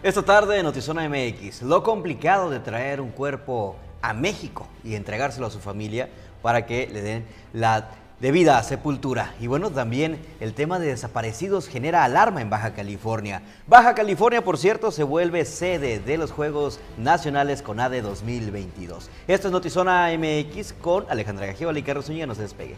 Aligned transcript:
Esta 0.00 0.22
tarde 0.22 0.58
en 0.58 0.64
Notizona 0.64 1.08
MX, 1.08 1.62
lo 1.62 1.82
complicado 1.82 2.50
de 2.50 2.60
traer 2.60 3.00
un 3.00 3.10
cuerpo 3.10 3.74
a 4.00 4.14
México 4.14 4.68
y 4.84 4.94
entregárselo 4.94 5.48
a 5.48 5.50
su 5.50 5.58
familia 5.58 6.08
para 6.40 6.66
que 6.66 6.86
le 6.86 7.02
den 7.02 7.26
la 7.52 7.88
debida 8.20 8.62
sepultura. 8.62 9.34
Y 9.40 9.48
bueno, 9.48 9.72
también 9.72 10.24
el 10.38 10.54
tema 10.54 10.78
de 10.78 10.86
desaparecidos 10.86 11.66
genera 11.66 12.04
alarma 12.04 12.40
en 12.40 12.48
Baja 12.48 12.74
California. 12.74 13.42
Baja 13.66 13.96
California, 13.96 14.44
por 14.44 14.56
cierto, 14.56 14.92
se 14.92 15.02
vuelve 15.02 15.44
sede 15.44 15.98
de 15.98 16.16
los 16.16 16.30
Juegos 16.30 16.78
Nacionales 16.96 17.60
CONADE 17.60 18.00
2022. 18.00 19.10
Esto 19.26 19.48
es 19.48 19.52
Notizona 19.52 20.10
MX 20.16 20.74
con 20.74 21.06
Alejandra 21.10 21.46
Gagiola 21.46 21.76
y 21.76 21.82
Carlos 21.82 22.06
Zúñiga, 22.06 22.26
no 22.26 22.36
se 22.36 22.42
despegue. 22.42 22.76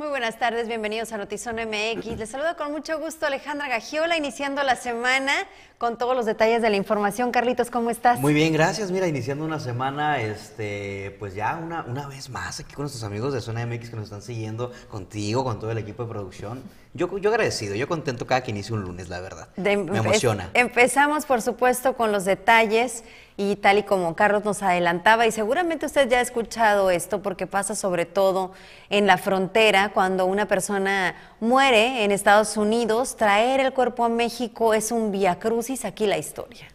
Muy 0.00 0.08
buenas 0.08 0.38
tardes, 0.38 0.66
bienvenidos 0.66 1.12
a 1.12 1.18
Notizón 1.18 1.56
MX. 1.56 2.16
Les 2.16 2.30
saludo 2.30 2.56
con 2.56 2.72
mucho 2.72 2.98
gusto 2.98 3.26
Alejandra 3.26 3.68
Gagiola, 3.68 4.16
iniciando 4.16 4.62
la 4.62 4.74
semana 4.74 5.30
con 5.76 5.98
todos 5.98 6.16
los 6.16 6.24
detalles 6.24 6.62
de 6.62 6.70
la 6.70 6.76
información. 6.76 7.30
Carlitos, 7.30 7.70
¿cómo 7.70 7.90
estás? 7.90 8.18
Muy 8.18 8.32
bien, 8.32 8.50
gracias. 8.54 8.90
Mira, 8.90 9.06
iniciando 9.06 9.44
una 9.44 9.60
semana, 9.60 10.18
este, 10.22 11.14
pues 11.18 11.34
ya 11.34 11.60
una, 11.62 11.82
una 11.82 12.06
vez 12.06 12.30
más 12.30 12.60
aquí 12.60 12.72
con 12.72 12.84
nuestros 12.84 13.04
amigos 13.04 13.34
de 13.34 13.42
Zona 13.42 13.66
MX 13.66 13.90
que 13.90 13.96
nos 13.96 14.06
están 14.06 14.22
siguiendo, 14.22 14.72
contigo, 14.88 15.44
con 15.44 15.58
todo 15.58 15.70
el 15.70 15.76
equipo 15.76 16.04
de 16.04 16.08
producción. 16.08 16.62
Yo, 16.94 17.18
yo 17.18 17.28
agradecido, 17.28 17.74
yo 17.74 17.86
contento 17.86 18.26
cada 18.26 18.42
que 18.42 18.52
inicie 18.52 18.74
un 18.74 18.80
lunes, 18.80 19.10
la 19.10 19.20
verdad. 19.20 19.48
Me 19.56 19.72
emociona. 19.74 20.48
Empezamos, 20.54 21.26
por 21.26 21.42
supuesto, 21.42 21.94
con 21.94 22.10
los 22.10 22.24
detalles 22.24 23.04
y 23.40 23.56
tal 23.56 23.78
y 23.78 23.84
como 23.84 24.14
Carlos 24.14 24.44
nos 24.44 24.62
adelantaba, 24.62 25.26
y 25.26 25.32
seguramente 25.32 25.86
usted 25.86 26.10
ya 26.10 26.18
ha 26.18 26.20
escuchado 26.20 26.90
esto 26.90 27.22
porque 27.22 27.46
pasa 27.46 27.74
sobre 27.74 28.04
todo 28.04 28.52
en 28.90 29.06
la 29.06 29.16
frontera, 29.16 29.92
cuando 29.94 30.26
una 30.26 30.44
persona 30.44 31.14
muere 31.40 32.04
en 32.04 32.10
Estados 32.10 32.58
Unidos, 32.58 33.16
traer 33.16 33.60
el 33.60 33.72
cuerpo 33.72 34.04
a 34.04 34.10
México 34.10 34.74
es 34.74 34.92
un 34.92 35.10
via 35.10 35.38
crucis, 35.38 35.86
aquí 35.86 36.06
la 36.06 36.18
historia. 36.18 36.68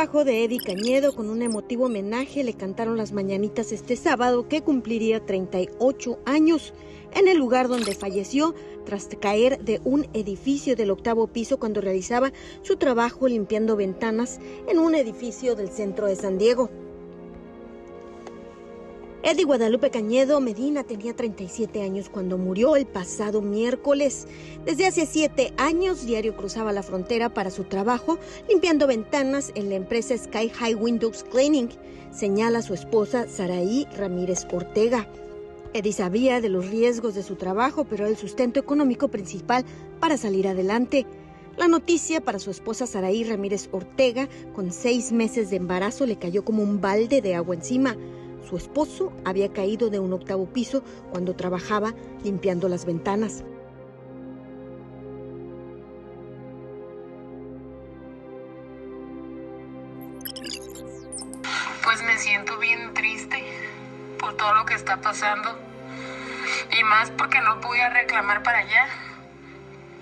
Trabajo 0.00 0.24
de 0.24 0.44
Eddie 0.44 0.60
Cañedo 0.64 1.14
con 1.14 1.28
un 1.28 1.42
emotivo 1.42 1.84
homenaje 1.84 2.42
le 2.42 2.54
cantaron 2.54 2.96
las 2.96 3.12
mañanitas 3.12 3.70
este 3.70 3.96
sábado 3.96 4.48
que 4.48 4.62
cumpliría 4.62 5.26
38 5.26 6.20
años 6.24 6.72
en 7.12 7.28
el 7.28 7.36
lugar 7.36 7.68
donde 7.68 7.94
falleció 7.94 8.54
tras 8.86 9.10
caer 9.20 9.62
de 9.62 9.78
un 9.84 10.06
edificio 10.14 10.74
del 10.74 10.90
octavo 10.90 11.26
piso 11.26 11.58
cuando 11.58 11.82
realizaba 11.82 12.32
su 12.62 12.76
trabajo 12.76 13.28
limpiando 13.28 13.76
ventanas 13.76 14.40
en 14.68 14.78
un 14.78 14.94
edificio 14.94 15.54
del 15.54 15.68
centro 15.68 16.06
de 16.06 16.16
San 16.16 16.38
Diego. 16.38 16.70
Eddie 19.22 19.44
Guadalupe 19.44 19.90
Cañedo 19.90 20.40
Medina 20.40 20.82
tenía 20.82 21.14
37 21.14 21.82
años 21.82 22.08
cuando 22.08 22.38
murió 22.38 22.74
el 22.76 22.86
pasado 22.86 23.42
miércoles. 23.42 24.26
Desde 24.64 24.86
hace 24.86 25.04
siete 25.04 25.52
años, 25.58 26.06
diario 26.06 26.34
cruzaba 26.34 26.72
la 26.72 26.82
frontera 26.82 27.28
para 27.28 27.50
su 27.50 27.64
trabajo, 27.64 28.18
limpiando 28.48 28.86
ventanas 28.86 29.52
en 29.56 29.68
la 29.68 29.74
empresa 29.74 30.16
Sky 30.16 30.48
High 30.48 30.74
Windows 30.74 31.22
Cleaning, 31.24 31.68
señala 32.10 32.62
su 32.62 32.72
esposa 32.72 33.28
Saraí 33.28 33.86
Ramírez 33.94 34.46
Ortega. 34.50 35.06
Eddie 35.74 35.92
sabía 35.92 36.40
de 36.40 36.48
los 36.48 36.70
riesgos 36.70 37.14
de 37.14 37.22
su 37.22 37.36
trabajo, 37.36 37.84
pero 37.84 38.06
el 38.06 38.16
sustento 38.16 38.58
económico 38.58 39.08
principal 39.08 39.66
para 40.00 40.16
salir 40.16 40.48
adelante. 40.48 41.04
La 41.58 41.68
noticia 41.68 42.22
para 42.22 42.38
su 42.38 42.50
esposa 42.50 42.86
Saraí 42.86 43.24
Ramírez 43.24 43.68
Ortega, 43.70 44.30
con 44.54 44.72
seis 44.72 45.12
meses 45.12 45.50
de 45.50 45.56
embarazo, 45.56 46.06
le 46.06 46.16
cayó 46.16 46.42
como 46.42 46.62
un 46.62 46.80
balde 46.80 47.20
de 47.20 47.34
agua 47.34 47.54
encima. 47.54 47.98
Su 48.50 48.56
esposo 48.56 49.12
había 49.24 49.52
caído 49.52 49.90
de 49.90 50.00
un 50.00 50.12
octavo 50.12 50.44
piso 50.52 50.82
cuando 51.12 51.36
trabajaba 51.36 51.94
limpiando 52.24 52.68
las 52.68 52.84
ventanas. 52.84 53.44
Pues 61.84 62.02
me 62.02 62.18
siento 62.18 62.58
bien 62.58 62.92
triste 62.92 63.40
por 64.18 64.36
todo 64.36 64.52
lo 64.54 64.66
que 64.66 64.74
está 64.74 65.00
pasando. 65.00 65.56
Y 66.76 66.82
más 66.82 67.12
porque 67.12 67.40
no 67.42 67.60
pude 67.60 67.88
reclamar 67.90 68.42
para 68.42 68.58
allá. 68.58 68.88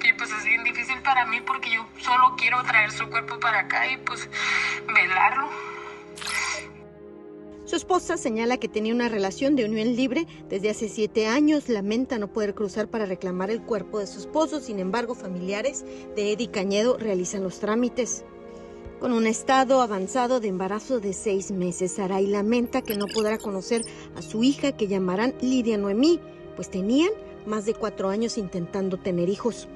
Y 0.02 0.14
pues 0.14 0.32
es 0.32 0.44
bien 0.44 0.64
difícil 0.64 1.02
para 1.02 1.26
mí 1.26 1.42
porque 1.42 1.70
yo 1.70 1.86
solo 1.98 2.34
quiero 2.38 2.62
traer 2.62 2.92
su 2.92 3.10
cuerpo 3.10 3.38
para 3.40 3.58
acá 3.58 3.86
y 3.88 3.98
pues 3.98 4.26
velarlo. 4.86 5.50
Esposa 7.78 8.16
señala 8.16 8.56
que 8.56 8.66
tenía 8.66 8.92
una 8.92 9.08
relación 9.08 9.54
de 9.54 9.64
unión 9.64 9.94
libre 9.94 10.26
desde 10.48 10.68
hace 10.68 10.88
siete 10.88 11.28
años. 11.28 11.68
Lamenta 11.68 12.18
no 12.18 12.26
poder 12.26 12.52
cruzar 12.52 12.88
para 12.88 13.06
reclamar 13.06 13.52
el 13.52 13.62
cuerpo 13.62 14.00
de 14.00 14.08
su 14.08 14.18
esposo. 14.18 14.58
Sin 14.58 14.80
embargo, 14.80 15.14
familiares 15.14 15.84
de 16.16 16.32
Eddie 16.32 16.50
Cañedo 16.50 16.96
realizan 16.98 17.44
los 17.44 17.60
trámites. 17.60 18.24
Con 18.98 19.12
un 19.12 19.28
estado 19.28 19.80
avanzado 19.80 20.40
de 20.40 20.48
embarazo 20.48 20.98
de 20.98 21.12
seis 21.12 21.52
meses, 21.52 21.92
Saray 21.92 22.26
lamenta 22.26 22.82
que 22.82 22.96
no 22.96 23.06
podrá 23.06 23.38
conocer 23.38 23.82
a 24.16 24.22
su 24.22 24.42
hija 24.42 24.72
que 24.72 24.88
llamarán 24.88 25.34
Lidia 25.40 25.78
Noemí, 25.78 26.18
pues 26.56 26.68
tenían 26.68 27.10
más 27.46 27.64
de 27.64 27.74
cuatro 27.74 28.08
años 28.08 28.38
intentando 28.38 28.96
tener 28.96 29.28
hijos. 29.28 29.68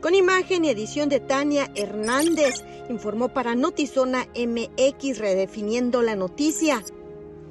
Con 0.00 0.14
imagen 0.14 0.64
y 0.64 0.70
edición 0.70 1.08
de 1.08 1.18
Tania 1.18 1.70
Hernández, 1.74 2.64
informó 2.88 3.30
para 3.30 3.56
Notizona 3.56 4.28
MX 4.36 5.18
redefiniendo 5.18 6.02
la 6.02 6.14
noticia. 6.14 6.84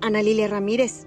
Ana 0.02 0.22
Lilia 0.22 0.47
Ramírez. 0.47 1.06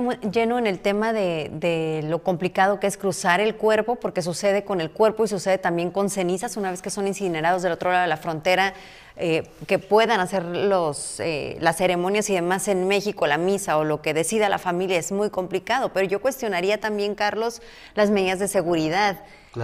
Antes 0.00 0.19
de 0.19 0.19
entrar 0.19 0.19
de 0.19 0.19
lleno 0.30 0.58
en 0.58 0.66
el 0.66 0.80
tema 0.80 1.12
de, 1.12 2.00
lo 2.04 2.22
complicado 2.22 2.80
que 2.80 2.86
es 2.86 2.96
cruzar 2.96 3.40
el 3.40 3.56
cuerpo, 3.56 3.96
porque 3.96 4.22
sucede 4.22 4.64
con 4.64 4.80
el 4.80 4.90
cuerpo 4.90 5.24
y 5.24 5.28
sucede 5.28 5.58
también 5.58 5.90
con 5.90 6.10
cenizas, 6.10 6.56
una 6.56 6.70
vez 6.70 6.82
que 6.82 6.90
son 6.90 7.06
incinerados 7.06 7.62
del 7.62 7.72
otro 7.72 7.90
lado 7.90 8.02
de 8.02 8.08
la 8.08 8.16
frontera, 8.16 8.74
eh, 9.16 9.46
que 9.66 9.78
puedan 9.78 10.20
hacer 10.20 10.44
los, 10.44 11.20
eh, 11.20 11.58
las 11.60 11.76
ceremonias 11.76 12.30
y 12.30 12.34
demás 12.34 12.68
en 12.68 12.88
México, 12.88 13.26
la 13.26 13.36
misa 13.36 13.76
o 13.76 13.84
lo 13.84 14.00
que 14.00 14.14
decida 14.14 14.48
la 14.48 14.58
familia 14.58 14.98
es 14.98 15.12
muy 15.12 15.28
complicado, 15.28 15.92
pero 15.92 16.06
yo 16.06 16.22
cuestionaría 16.22 16.80
también, 16.80 17.14
Carlos, 17.14 17.60
las 17.94 18.10
medidas 18.10 18.38
de 18.38 18.48
seguridad. 18.48 19.18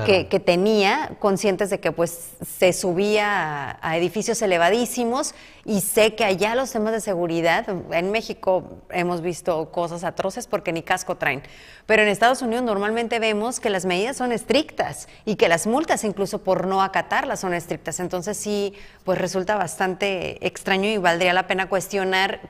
Que, 0.04 0.24
tenía, 0.44 1.12
conscientes 1.20 1.70
de 1.70 1.78
que 1.78 1.92
pues 1.92 2.30
se 2.58 2.72
subía 2.72 3.70
a, 3.70 3.78
a, 3.80 3.96
edificios 3.96 4.42
elevadísimos 4.42 5.32
y 5.64 5.80
sé 5.80 6.16
que 6.16 6.24
allá 6.24 6.56
los 6.56 6.72
temas 6.72 6.92
de 6.92 7.00
seguridad, 7.00 7.64
en 7.92 8.10
México 8.10 8.80
hemos 8.90 9.20
visto 9.20 9.70
cosas 9.70 10.02
atroces 10.02 10.48
porque 10.56 10.72
ni 10.72 10.82
casco 10.82 11.18
traen, 11.18 11.42
pero 11.84 12.02
en 12.02 12.08
Estados 12.08 12.40
Unidos 12.40 12.64
normalmente 12.64 13.18
vemos 13.18 13.60
que 13.60 13.68
las 13.68 13.84
medidas 13.84 14.16
son 14.16 14.32
estrictas 14.32 15.06
y 15.26 15.36
que 15.36 15.50
las 15.50 15.66
multas 15.66 16.02
incluso 16.02 16.42
por 16.42 16.66
no 16.66 16.82
acatarlas 16.82 17.40
son 17.40 17.52
estrictas, 17.52 18.00
entonces 18.00 18.38
sí, 18.38 18.72
pues 19.04 19.18
resulta 19.18 19.56
bastante 19.56 20.46
extraño 20.46 20.88
y 20.88 20.96
valdría 20.96 21.34
la 21.34 21.46
pena 21.46 21.68
cuestionar 21.68 22.40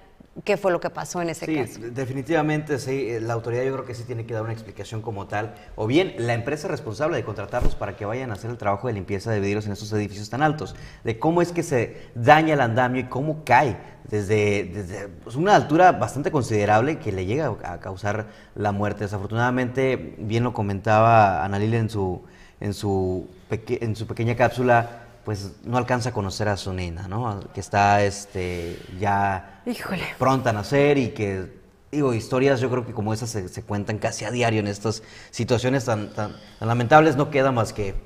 qué 0.44 0.56
fue 0.56 0.70
lo 0.72 0.80
que 0.80 0.90
pasó 0.90 1.22
en 1.22 1.30
ese 1.30 1.46
caso. 1.46 1.74
Sí, 1.74 1.90
definitivamente 1.90 2.78
sí, 2.78 3.18
la 3.20 3.34
autoridad 3.34 3.64
yo 3.64 3.72
creo 3.72 3.84
que 3.84 3.94
sí 3.94 4.04
tiene 4.04 4.26
que 4.26 4.34
dar 4.34 4.42
una 4.42 4.52
explicación 4.52 5.02
como 5.02 5.26
tal, 5.26 5.54
o 5.76 5.86
bien 5.86 6.14
la 6.18 6.34
empresa 6.34 6.68
responsable 6.68 7.16
de 7.16 7.24
contratarlos 7.24 7.74
para 7.74 7.96
que 7.96 8.04
vayan 8.04 8.30
a 8.30 8.34
hacer 8.34 8.50
el 8.50 8.58
trabajo 8.58 8.88
de 8.88 8.94
limpieza 8.94 9.30
de 9.30 9.40
vidrios 9.40 9.66
en 9.66 9.72
esos 9.72 9.92
edificios 9.92 10.28
tan 10.30 10.42
altos, 10.42 10.76
de 11.04 11.18
cómo 11.18 11.42
es 11.42 11.52
que 11.52 11.62
se 11.62 12.08
daña 12.14 12.54
el 12.54 12.60
andamio 12.60 13.02
y 13.02 13.04
cómo 13.04 13.44
cae 13.44 13.76
desde, 14.08 14.64
desde 14.64 15.08
pues, 15.08 15.36
una 15.36 15.54
altura 15.54 15.92
bastante 15.92 16.30
considerable 16.30 16.98
que 16.98 17.12
le 17.12 17.26
llega 17.26 17.54
a 17.64 17.80
causar 17.80 18.26
la 18.54 18.72
muerte. 18.72 19.04
Desafortunadamente, 19.04 20.14
bien 20.18 20.44
lo 20.44 20.52
comentaba 20.52 21.44
Analile 21.44 21.78
en 21.78 21.90
su, 21.90 22.22
en 22.60 22.74
su, 22.74 23.28
en 23.50 23.96
su 23.96 24.06
pequeña 24.06 24.36
cápsula, 24.36 25.05
pues 25.26 25.56
no 25.64 25.76
alcanza 25.76 26.10
a 26.10 26.12
conocer 26.12 26.46
a 26.46 26.56
su 26.56 26.72
nena, 26.72 27.08
¿no? 27.08 27.40
Que 27.52 27.58
está 27.58 28.04
este, 28.04 28.78
ya 29.00 29.60
pronta 30.18 30.50
a 30.50 30.52
nacer 30.52 30.98
y 30.98 31.08
que, 31.08 31.52
digo, 31.90 32.14
historias 32.14 32.60
yo 32.60 32.70
creo 32.70 32.86
que 32.86 32.92
como 32.92 33.12
esas 33.12 33.30
se, 33.30 33.62
cuentan 33.64 33.98
casi 33.98 34.24
a 34.24 34.30
diario 34.30 34.60
en 34.60 34.68
estas 34.68 35.02
situaciones 35.32 35.84
tan, 35.84 36.14
tan, 36.14 36.36
lamentables, 36.60 37.16
no 37.16 37.30
queda 37.30 37.50
más 37.50 37.72
que 37.72 37.96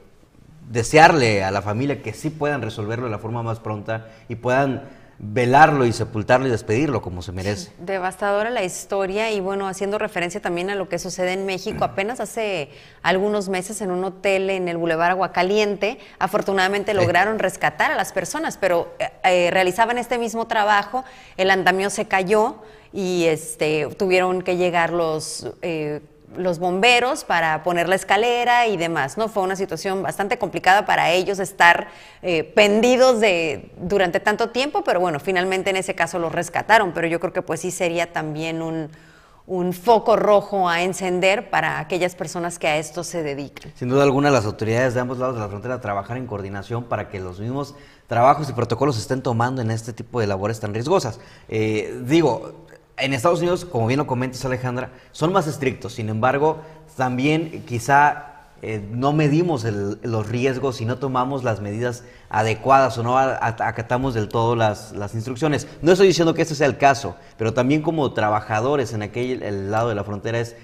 desearle 0.71 1.45
a 1.45 1.51
la 1.51 1.61
familia 1.61 2.01
que 2.01 2.15
sí 2.15 2.31
puedan 2.31 2.63
resolverlo 2.63 3.05
de 3.05 3.11
la 3.11 3.19
forma 3.19 3.43
más 3.43 3.61
pronta 3.61 4.09
y 4.31 4.37
puedan 4.37 4.89
velarlo 5.23 5.85
y 5.85 5.93
sepultarlo 5.93 6.47
y 6.47 6.51
despedirlo 6.51 7.03
como 7.03 7.21
se 7.21 7.31
merece. 7.31 7.71
devastadora 7.79 8.49
la 8.49 8.65
historia 8.65 9.31
y 9.31 9.41
bueno, 9.41 9.69
haciendo 9.69 9.99
referencia 9.99 10.41
también 10.41 10.71
a 10.71 10.75
lo 10.75 10.89
que 10.89 10.99
sucede 10.99 11.35
en 11.35 11.45
México, 11.45 11.85
apenas 11.85 12.21
hace 12.21 12.71
algunos 13.03 13.51
meses 13.51 13.83
en 13.83 13.91
un 13.91 14.03
hotel 14.03 14.49
en 14.49 14.67
el 14.67 14.79
Boulevard 14.79 15.11
Aguacaliente, 15.11 15.99
afortunadamente 16.19 16.95
lograron 16.95 17.39
rescatar 17.39 17.93
a 17.93 17.97
las 17.97 18.13
personas, 18.13 18.57
pero 18.57 18.95
eh, 18.99 19.11
eh, 19.25 19.51
realizaban 19.51 19.99
este 19.99 20.17
mismo 20.17 20.47
trabajo, 20.47 21.05
el 21.37 21.51
andamio 21.51 21.91
se 21.91 22.09
cayó 22.09 22.57
y 22.91 23.27
este, 23.27 23.89
tuvieron 23.99 24.41
que 24.41 24.57
llegar 24.57 24.91
los... 24.91 25.53
Eh, 25.61 26.01
los 26.37 26.59
bomberos 26.59 27.25
para 27.25 27.63
poner 27.63 27.89
la 27.89 27.97
escalera 27.97 28.67
y 28.67 28.77
demás, 28.77 29.19
¿no? 29.19 29.29
Fue 29.29 29.43
una 29.43 29.57
situación 29.57 30.03
bastante 30.03 30.39
complicada 30.39 30.87
para 30.87 31.11
ellos 31.11 31.39
estar 31.39 31.89
eh, 32.23 32.45
pendidos 32.45 33.21
de 33.21 33.73
durante 33.79 34.21
tanto 34.21 34.51
tiempo, 34.51 34.83
pero 34.85 35.01
bueno, 35.01 35.19
finalmente 35.21 35.71
en 35.71 35.77
ese 35.77 35.95
caso 35.95 36.19
los 36.19 36.33
rescataron, 36.33 36.93
pero 36.93 37.07
yo 37.09 37.21
creo 37.21 37.33
que 37.33 37.43
pues 37.43 37.61
sí 37.61 37.71
sería 37.71 38.13
también 38.13 38.63
un, 38.63 38.91
un 39.47 39.73
foco 39.73 40.15
rojo 40.15 40.69
a 40.69 40.83
encender 40.83 41.51
para 41.51 41.81
aquellas 41.81 42.15
personas 42.15 42.61
que 42.61 42.69
a 42.69 42.77
esto 42.77 43.03
se 43.03 43.25
dedican. 43.25 43.73
Sin 43.75 43.89
duda 43.89 44.05
alguna, 44.05 44.31
las 44.31 44.45
autoridades 44.45 44.95
de 44.95 45.01
ambos 45.01 45.19
lados 45.19 45.35
de 45.35 45.41
la 45.41 45.49
frontera 45.49 45.81
trabajar 45.81 46.17
en 46.17 46.27
coordinación 46.29 46.85
para 46.85 47.09
que 47.09 47.19
los 47.19 47.41
mismos 47.41 47.75
trabajos 48.07 48.49
y 48.49 48.53
protocolos 48.53 48.97
estén 48.97 49.23
tomando 49.23 49.61
en 49.61 49.73
este 49.73 49.93
tipo 49.93 50.21
de 50.21 50.29
labores 50.29 50.61
tan 50.61 50.73
riesgosas. 50.73 51.19
Eh, 51.49 52.01
digo, 52.05 52.67
en 52.97 53.15
Estados 53.15 53.41
Unidos, 53.41 53.65
como 53.65 53.87
bien 53.87 53.99
lo 53.99 54.07
comentas 54.07 54.45
Alejandra, 54.45 54.91
son 55.13 55.33
más 55.33 55.47
estrictos. 55.47 55.95
Sin 55.95 56.09
embargo, 56.09 56.61
también 56.97 57.65
quizá 57.67 58.31
eh, 58.63 58.87
no 58.91 59.15
medimos 59.15 59.65
los 59.65 60.29
riesgos 60.29 60.83
y 60.83 60.85
no 60.85 60.99
tomamos 60.99 61.45
las 61.45 61.63
medidas 61.63 62.05
adecuadas 62.29 62.99
o 62.99 63.03
no 63.03 63.17
acatamos 63.17 64.13
del 64.13 64.29
todo 64.29 64.55
las, 64.55 64.93
las, 64.93 65.15
instrucciones. 65.15 65.67
No 65.81 65.93
estoy 65.93 66.09
diciendo 66.09 66.35
que 66.35 66.43
este 66.43 66.55
sea 66.55 66.67
el 66.67 66.77
caso, 66.77 67.17
pero 67.39 67.55
también 67.55 67.81
como 67.81 68.13
trabajadores 68.13 68.93
en 68.93 69.03
aquel 69.03 69.71
lado 69.71 69.89
de 69.89 69.95
la 69.95 70.05
frontera 70.05 70.41
es 70.41 70.57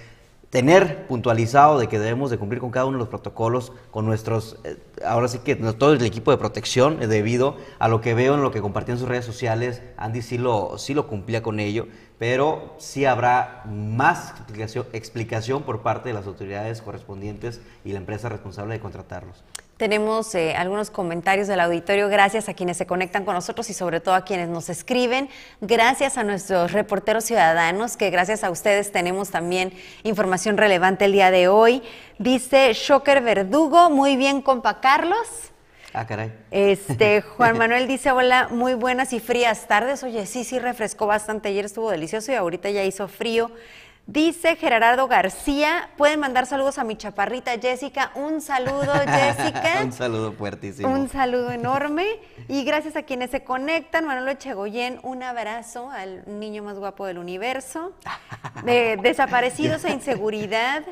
tener 0.57 1.07
puntualizado 1.07 1.79
de 1.79 1.87
que 1.87 1.99
debemos 1.99 2.31
de 2.31 2.39
cumplir 2.39 2.63
con 2.63 2.71
cada 2.71 2.87
uno 2.87 2.97
de 2.97 3.01
los 3.01 3.11
protocolos, 3.11 3.73
con 3.91 4.07
nuestros, 4.07 4.57
eh, 4.65 4.79
ahora 5.05 5.29
sí 5.29 5.41
que 5.41 5.55
todo 5.55 5.93
el 5.93 6.03
equipo 6.03 6.31
de 6.31 6.39
protección, 6.39 7.03
eh, 7.03 7.07
debido 7.07 7.59
a 7.79 7.89
lo 7.89 8.01
que 8.01 8.15
veo 8.15 8.37
en 8.37 8.41
lo 8.41 8.53
que 8.53 8.63
compartí 8.63 8.93
en 8.93 8.97
sus 8.97 9.07
redes 9.07 9.27
sociales, 9.27 9.83
Andy 9.99 10.23
sí 10.23 10.39
lo, 10.39 10.79
sí 10.79 10.95
lo 10.95 11.09
cumplía 11.09 11.43
con 11.43 11.61
ello, 11.61 11.89
pero 12.19 12.75
sí 12.79 13.05
habrá 13.05 13.65
más 13.67 14.31
explicación, 14.31 14.87
explicación 14.95 15.63
por 15.63 15.83
parte 15.83 16.09
de 16.09 16.15
las 16.15 16.27
autoridades 16.27 16.81
correspondientes 16.81 17.61
y 17.85 17.93
la 17.93 17.99
empresa 17.99 18.31
responsable 18.31 18.73
de 18.73 18.81
contratarlos. 18.81 19.45
Tenemos 19.77 20.35
eh, 20.35 20.55
algunos 20.57 20.91
comentarios 20.91 21.49
del 21.49 21.61
auditorio. 21.61 22.09
Gracias 22.09 22.49
a 22.49 22.55
quienes 22.55 22.79
se 22.79 22.87
conectan 22.87 23.27
con 23.27 23.35
nosotros 23.35 23.69
y 23.69 23.75
sobre 23.75 24.01
todo 24.01 24.15
a 24.15 24.25
quienes 24.25 24.49
nos 24.49 24.71
escriben. 24.71 25.29
Gracias 25.61 26.17
a 26.17 26.25
nuestros 26.25 26.73
reporteros 26.73 27.25
ciudadanos, 27.25 27.99
que 27.99 28.09
gracias 28.09 28.43
a 28.43 28.51
ustedes 28.51 28.91
tenemos 28.91 29.31
también 29.31 29.75
información 30.03 30.57
relevante 30.57 31.05
el 31.05 31.13
día 31.13 31.31
de 31.31 31.49
hoy. 31.49 31.83
Dice 32.19 32.73
Shocker 32.73 33.21
Verdugo, 33.21 33.91
muy 33.91 34.17
bien, 34.17 34.41
compa 34.41 34.81
Carlos. 34.81 35.53
Ah, 35.93 36.07
caray. 36.07 36.33
Este, 36.51 37.21
Juan 37.37 37.59
Manuel 37.59 37.87
dice, 37.87 38.11
hola, 38.13 38.49
muy 38.51 38.73
buenas 38.73 39.13
y 39.13 39.21
frías 39.21 39.67
tardes. 39.67 40.03
Oye, 40.03 40.25
sí, 40.25 40.45
sí, 40.45 40.59
refrescó 40.59 41.07
bastante. 41.07 41.51
Ayer 41.51 41.67
estuvo 41.67 41.91
delicioso 41.91 42.33
y 42.33 42.35
ahorita 42.35 42.71
ya 42.71 42.83
hizo 42.85 43.09
frío. 43.09 43.51
Dice 44.09 44.55
Gerardo 44.55 45.09
García, 45.09 45.91
pueden 45.97 46.21
mandar 46.21 46.47
saludos 46.47 46.79
a 46.79 46.85
mi 46.85 46.95
chaparrita 46.95 47.59
Jessica. 47.61 48.13
Un 48.15 48.41
saludo, 48.41 48.93
Jessica. 49.05 49.81
un 49.83 49.93
saludo 49.93 50.33
fuertísimo. 50.33 50.89
Un 50.89 51.09
saludo 51.09 51.51
enorme. 51.51 52.07
Y 52.47 52.63
gracias 52.63 52.95
a 52.95 53.03
quienes 53.03 53.33
se 53.33 53.43
conectan, 53.43 54.07
Manolo 54.07 54.31
Echegoyen, 54.31 55.01
un 55.03 55.25
abrazo 55.25 55.91
al 55.91 56.23
niño 56.39 56.63
más 56.63 56.79
guapo 56.79 57.05
del 57.05 57.19
universo. 57.19 57.95
desaparecidos 58.65 59.85
e 59.85 59.91
inseguridad 59.91 60.85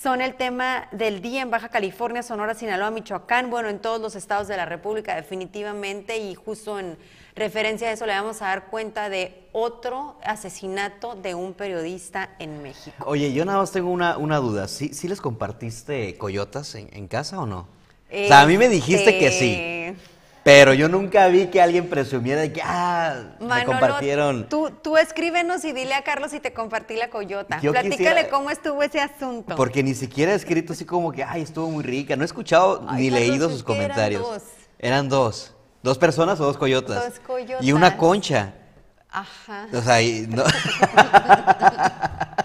son 0.00 0.20
el 0.20 0.34
tema 0.34 0.88
del 0.92 1.22
día 1.22 1.42
en 1.42 1.50
Baja 1.50 1.68
California, 1.68 2.22
Sonora, 2.22 2.54
Sinaloa, 2.54 2.90
Michoacán, 2.90 3.50
bueno, 3.50 3.68
en 3.68 3.78
todos 3.78 4.00
los 4.00 4.14
estados 4.14 4.46
de 4.46 4.56
la 4.56 4.66
República 4.66 5.14
definitivamente 5.16 6.18
y 6.18 6.34
justo 6.34 6.78
en 6.78 6.98
referencia 7.34 7.88
a 7.88 7.92
eso 7.92 8.04
le 8.06 8.12
vamos 8.12 8.42
a 8.42 8.46
dar 8.46 8.66
cuenta 8.66 9.08
de 9.08 9.48
otro 9.52 10.16
asesinato 10.22 11.14
de 11.14 11.34
un 11.34 11.54
periodista 11.54 12.30
en 12.38 12.62
México. 12.62 13.04
Oye, 13.06 13.32
yo 13.32 13.44
nada 13.44 13.58
más 13.58 13.72
tengo 13.72 13.90
una, 13.90 14.18
una 14.18 14.36
duda. 14.36 14.68
¿Sí, 14.68 14.92
¿Sí, 14.92 15.08
les 15.08 15.20
compartiste 15.20 16.16
coyotas 16.18 16.74
en, 16.74 17.08
casa 17.08 17.40
o 17.40 17.46
no? 17.46 17.60
o 17.60 18.28
sea, 18.28 18.42
a 18.42 18.46
mí 18.46 18.58
me 18.58 18.68
dijiste 18.68 19.18
que 19.18 19.30
sí. 19.30 19.96
Pero 20.46 20.72
yo 20.74 20.88
nunca 20.88 21.26
vi 21.26 21.48
que 21.48 21.60
alguien 21.60 21.88
presumiera 21.88 22.40
de 22.40 22.52
que, 22.52 22.62
ah, 22.62 23.34
me 23.40 23.64
compartieron. 23.64 24.48
Tú, 24.48 24.70
tú 24.70 24.96
escríbenos 24.96 25.64
y 25.64 25.72
dile 25.72 25.94
a 25.94 26.04
Carlos 26.04 26.30
si 26.30 26.38
te 26.38 26.52
compartí 26.52 26.94
la 26.94 27.10
coyota. 27.10 27.58
Platícale 27.58 28.28
cómo 28.28 28.50
estuvo 28.50 28.80
ese 28.80 29.00
asunto. 29.00 29.56
Porque 29.56 29.82
ni 29.82 29.92
siquiera 29.92 30.30
he 30.30 30.36
escrito 30.36 30.74
así 30.74 30.84
como 30.84 31.10
que, 31.10 31.24
ay, 31.24 31.42
estuvo 31.42 31.68
muy 31.68 31.82
rica. 31.82 32.14
No 32.14 32.22
he 32.22 32.26
escuchado 32.26 32.86
ni 32.92 33.10
leído 33.10 33.50
sus 33.50 33.64
comentarios. 33.64 34.22
Eran 34.22 34.38
dos. 34.38 34.42
Eran 34.78 35.08
dos. 35.08 35.52
¿Dos 35.82 35.98
personas 35.98 36.38
o 36.38 36.44
dos 36.44 36.56
coyotas? 36.56 37.04
Dos 37.04 37.18
coyotas. 37.18 37.66
Y 37.66 37.72
una 37.72 37.96
concha. 37.96 38.54
Ajá. 39.10 39.66
O 39.72 39.82
sea, 39.82 39.98
no. 40.28 40.44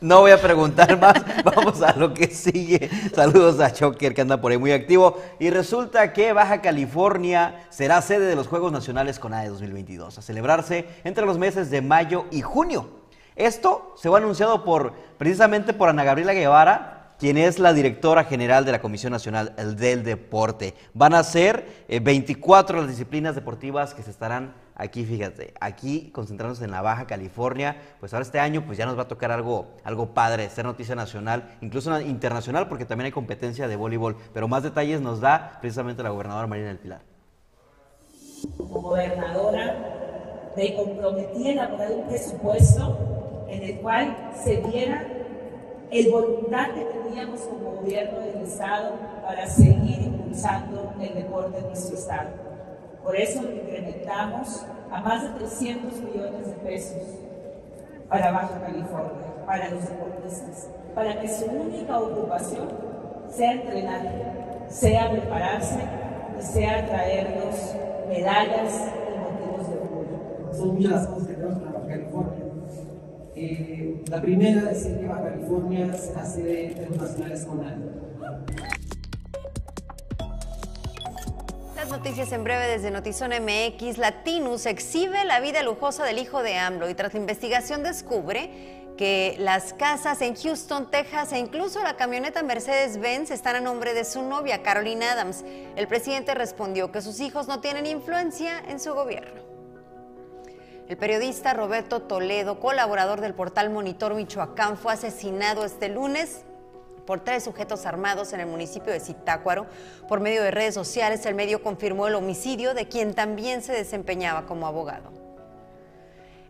no 0.00 0.20
voy 0.20 0.30
a 0.30 0.40
preguntar 0.40 0.98
más, 0.98 1.14
vamos 1.44 1.82
a 1.82 1.96
lo 1.96 2.12
que 2.12 2.28
sigue. 2.28 2.90
Saludos 3.14 3.60
a 3.60 3.72
Choker 3.72 4.14
que 4.14 4.20
anda 4.20 4.40
por 4.40 4.52
ahí 4.52 4.58
muy 4.58 4.72
activo. 4.72 5.20
Y 5.38 5.50
resulta 5.50 6.12
que 6.12 6.32
Baja 6.32 6.60
California 6.60 7.66
será 7.70 8.02
sede 8.02 8.26
de 8.26 8.36
los 8.36 8.48
Juegos 8.48 8.72
Nacionales 8.72 9.18
CONADE 9.18 9.48
2022, 9.48 10.18
a 10.18 10.22
celebrarse 10.22 10.86
entre 11.04 11.26
los 11.26 11.38
meses 11.38 11.70
de 11.70 11.82
mayo 11.82 12.26
y 12.30 12.42
junio. 12.42 13.02
Esto 13.36 13.94
se 13.96 14.08
va 14.08 14.18
anunciado 14.18 14.62
por, 14.62 14.92
precisamente 15.16 15.72
por 15.72 15.88
Ana 15.88 16.04
Gabriela 16.04 16.34
Guevara, 16.34 16.91
quien 17.22 17.38
es 17.38 17.60
la 17.60 17.72
directora 17.72 18.24
general 18.24 18.64
de 18.64 18.72
la 18.72 18.80
Comisión 18.80 19.12
Nacional 19.12 19.54
del 19.78 20.02
Deporte. 20.02 20.74
Van 20.92 21.14
a 21.14 21.22
ser 21.22 21.84
24 21.88 22.76
eh, 22.76 22.80
las 22.80 22.90
disciplinas 22.90 23.36
deportivas 23.36 23.94
que 23.94 24.02
se 24.02 24.10
estarán 24.10 24.54
aquí, 24.74 25.04
fíjate, 25.04 25.54
aquí 25.60 26.10
concentrándose 26.12 26.64
en 26.64 26.72
la 26.72 26.82
Baja 26.82 27.06
California. 27.06 27.76
Pues 28.00 28.12
ahora 28.12 28.24
este 28.24 28.40
año 28.40 28.64
pues 28.66 28.76
ya 28.76 28.86
nos 28.86 28.98
va 28.98 29.02
a 29.02 29.06
tocar 29.06 29.30
algo, 29.30 29.68
algo 29.84 30.14
padre, 30.14 30.50
ser 30.50 30.64
noticia 30.64 30.96
nacional, 30.96 31.48
incluso 31.60 32.00
internacional, 32.00 32.66
porque 32.66 32.86
también 32.86 33.04
hay 33.04 33.12
competencia 33.12 33.68
de 33.68 33.76
voleibol. 33.76 34.16
Pero 34.34 34.48
más 34.48 34.64
detalles 34.64 35.00
nos 35.00 35.20
da 35.20 35.58
precisamente 35.60 36.02
la 36.02 36.10
gobernadora 36.10 36.48
Marina 36.48 36.66
del 36.66 36.78
Pilar. 36.78 37.02
Como 38.56 38.80
gobernadora 38.80 39.76
me 40.56 40.74
comprometí 40.74 41.50
en 41.50 41.68
poner 41.68 41.92
un 41.92 42.08
presupuesto 42.08 43.46
en 43.48 43.62
el 43.62 43.76
cual 43.76 44.32
se 44.42 44.56
diera 44.56 45.21
el 45.92 46.10
voluntad 46.10 46.68
que 46.74 46.84
teníamos 46.84 47.40
como 47.42 47.72
gobierno 47.72 48.20
del 48.20 48.42
Estado 48.42 48.94
para 49.22 49.46
seguir 49.46 50.00
impulsando 50.00 50.94
el 50.98 51.14
deporte 51.14 51.58
en 51.58 51.66
nuestro 51.66 51.96
Estado. 51.96 52.30
Por 53.04 53.14
eso 53.14 53.42
incrementamos 53.42 54.64
a 54.90 55.00
más 55.02 55.22
de 55.22 55.28
300 55.38 56.00
millones 56.00 56.46
de 56.46 56.54
pesos 56.64 57.02
para 58.08 58.32
Baja 58.32 58.58
California, 58.62 59.44
para 59.46 59.68
los 59.70 59.86
deportistas, 59.86 60.70
para 60.94 61.20
que 61.20 61.28
su 61.28 61.44
única 61.44 61.98
ocupación 61.98 62.68
sea 63.28 63.52
entrenar, 63.52 64.66
sea 64.68 65.10
prepararse 65.10 65.80
y 66.38 66.42
sea 66.42 66.86
traernos 66.86 67.74
medallas 68.08 68.92
y 69.08 69.18
motivos 69.18 69.68
de 69.68 69.76
orgullo. 69.78 70.54
Son 70.54 70.74
muchas 70.74 70.90
las 70.92 71.06
cosas 71.06 71.26
que 71.26 71.34
tenemos 71.34 71.58
para 71.58 71.72
Baja 71.72 71.86
California. 71.86 72.31
Eh, 73.44 74.04
la 74.08 74.22
primera 74.22 74.70
es 74.70 74.84
que 74.84 75.04
Baja 75.04 75.24
California 75.24 75.92
se 75.94 76.14
hace 76.16 76.42
de 76.44 76.74
Juegos 76.76 76.96
Nacionales 76.96 77.44
con. 77.44 77.60
Las 81.74 81.88
noticias 81.88 82.30
en 82.30 82.44
breve 82.44 82.68
desde 82.68 82.92
Notizón 82.92 83.32
MX. 83.32 83.98
Latinus 83.98 84.66
exhibe 84.66 85.24
la 85.24 85.40
vida 85.40 85.64
lujosa 85.64 86.04
del 86.04 86.18
hijo 86.18 86.44
de 86.44 86.54
AMLO 86.56 86.88
y 86.88 86.94
tras 86.94 87.14
la 87.14 87.18
investigación 87.18 87.82
descubre 87.82 88.94
que 88.96 89.34
las 89.40 89.72
casas 89.72 90.22
en 90.22 90.36
Houston, 90.36 90.88
Texas 90.88 91.32
e 91.32 91.38
incluso 91.40 91.82
la 91.82 91.96
camioneta 91.96 92.44
Mercedes-Benz 92.44 93.32
están 93.32 93.56
a 93.56 93.60
nombre 93.60 93.92
de 93.92 94.04
su 94.04 94.22
novia, 94.22 94.62
Caroline 94.62 95.04
Adams. 95.04 95.44
El 95.74 95.88
presidente 95.88 96.34
respondió 96.34 96.92
que 96.92 97.02
sus 97.02 97.18
hijos 97.18 97.48
no 97.48 97.60
tienen 97.60 97.86
influencia 97.86 98.62
en 98.68 98.78
su 98.78 98.94
gobierno. 98.94 99.51
El 100.92 100.98
periodista 100.98 101.54
Roberto 101.54 102.02
Toledo, 102.02 102.60
colaborador 102.60 103.22
del 103.22 103.32
portal 103.32 103.70
Monitor 103.70 104.12
Michoacán, 104.12 104.76
fue 104.76 104.92
asesinado 104.92 105.64
este 105.64 105.88
lunes 105.88 106.44
por 107.06 107.20
tres 107.20 107.44
sujetos 107.44 107.86
armados 107.86 108.34
en 108.34 108.40
el 108.40 108.46
municipio 108.46 108.92
de 108.92 109.00
Zitácuaro. 109.00 109.66
Por 110.06 110.20
medio 110.20 110.42
de 110.42 110.50
redes 110.50 110.74
sociales, 110.74 111.24
el 111.24 111.34
medio 111.34 111.62
confirmó 111.62 112.08
el 112.08 112.14
homicidio 112.14 112.74
de 112.74 112.88
quien 112.88 113.14
también 113.14 113.62
se 113.62 113.72
desempeñaba 113.72 114.44
como 114.44 114.66
abogado. 114.66 115.10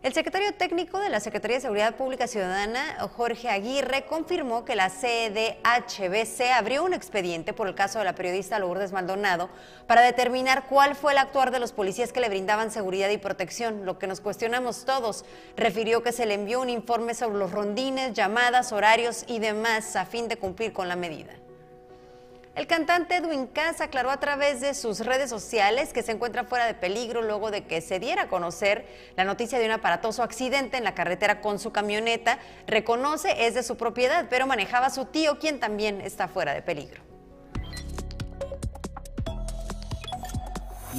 El 0.03 0.13
secretario 0.13 0.53
técnico 0.53 0.99
de 0.99 1.07
la 1.07 1.21
Secretaría 1.21 1.55
de 1.55 1.61
Seguridad 1.61 1.95
Pública 1.95 2.27
Ciudadana, 2.27 2.97
Jorge 3.15 3.47
Aguirre, 3.47 4.03
confirmó 4.05 4.65
que 4.65 4.75
la 4.75 4.89
CDHBC 4.89 6.41
abrió 6.57 6.83
un 6.83 6.93
expediente 6.93 7.53
por 7.53 7.69
el 7.69 7.73
caso 7.73 7.99
de 7.99 8.03
la 8.03 8.13
periodista 8.13 8.59
Lourdes 8.59 8.91
Maldonado 8.91 9.49
para 9.87 10.01
determinar 10.01 10.65
cuál 10.67 10.95
fue 10.95 11.13
el 11.13 11.19
actuar 11.19 11.51
de 11.51 11.61
los 11.61 11.71
policías 11.71 12.11
que 12.11 12.19
le 12.19 12.27
brindaban 12.27 12.69
seguridad 12.69 13.09
y 13.11 13.17
protección, 13.17 13.85
lo 13.85 13.97
que 13.97 14.07
nos 14.07 14.19
cuestionamos 14.19 14.83
todos. 14.83 15.23
Refirió 15.55 16.03
que 16.03 16.11
se 16.11 16.25
le 16.25 16.33
envió 16.33 16.59
un 16.59 16.69
informe 16.69 17.13
sobre 17.13 17.37
los 17.37 17.53
rondines, 17.53 18.11
llamadas, 18.11 18.73
horarios 18.73 19.23
y 19.27 19.39
demás 19.39 19.95
a 19.95 20.05
fin 20.05 20.27
de 20.27 20.35
cumplir 20.35 20.73
con 20.73 20.89
la 20.89 20.97
medida. 20.97 21.31
El 22.55 22.67
cantante 22.67 23.15
Edwin 23.15 23.47
Cass 23.47 23.81
aclaró 23.81 24.11
a 24.11 24.19
través 24.19 24.61
de 24.61 24.75
sus 24.75 24.99
redes 24.99 25.27
sociales 25.27 25.91
que 25.91 26.03
se 26.03 26.11
encuentra 26.11 26.43
fuera 26.43 26.67
de 26.67 26.75
peligro 26.75 27.23
luego 27.23 27.49
de 27.49 27.65
que 27.65 27.81
se 27.81 27.99
diera 27.99 28.23
a 28.23 28.27
conocer 28.27 28.85
la 29.17 29.23
noticia 29.23 29.57
de 29.57 29.65
un 29.65 29.71
aparatoso 29.71 30.21
accidente 30.21 30.77
en 30.77 30.83
la 30.83 30.93
carretera 30.93 31.41
con 31.41 31.57
su 31.57 31.71
camioneta. 31.71 32.37
Reconoce 32.67 33.47
es 33.47 33.55
de 33.55 33.63
su 33.63 33.75
propiedad, 33.75 34.27
pero 34.29 34.45
manejaba 34.45 34.85
a 34.85 34.89
su 34.91 35.05
tío, 35.05 35.39
quien 35.39 35.59
también 35.59 35.99
está 35.99 36.27
fuera 36.27 36.53
de 36.53 36.61
peligro. 36.61 37.01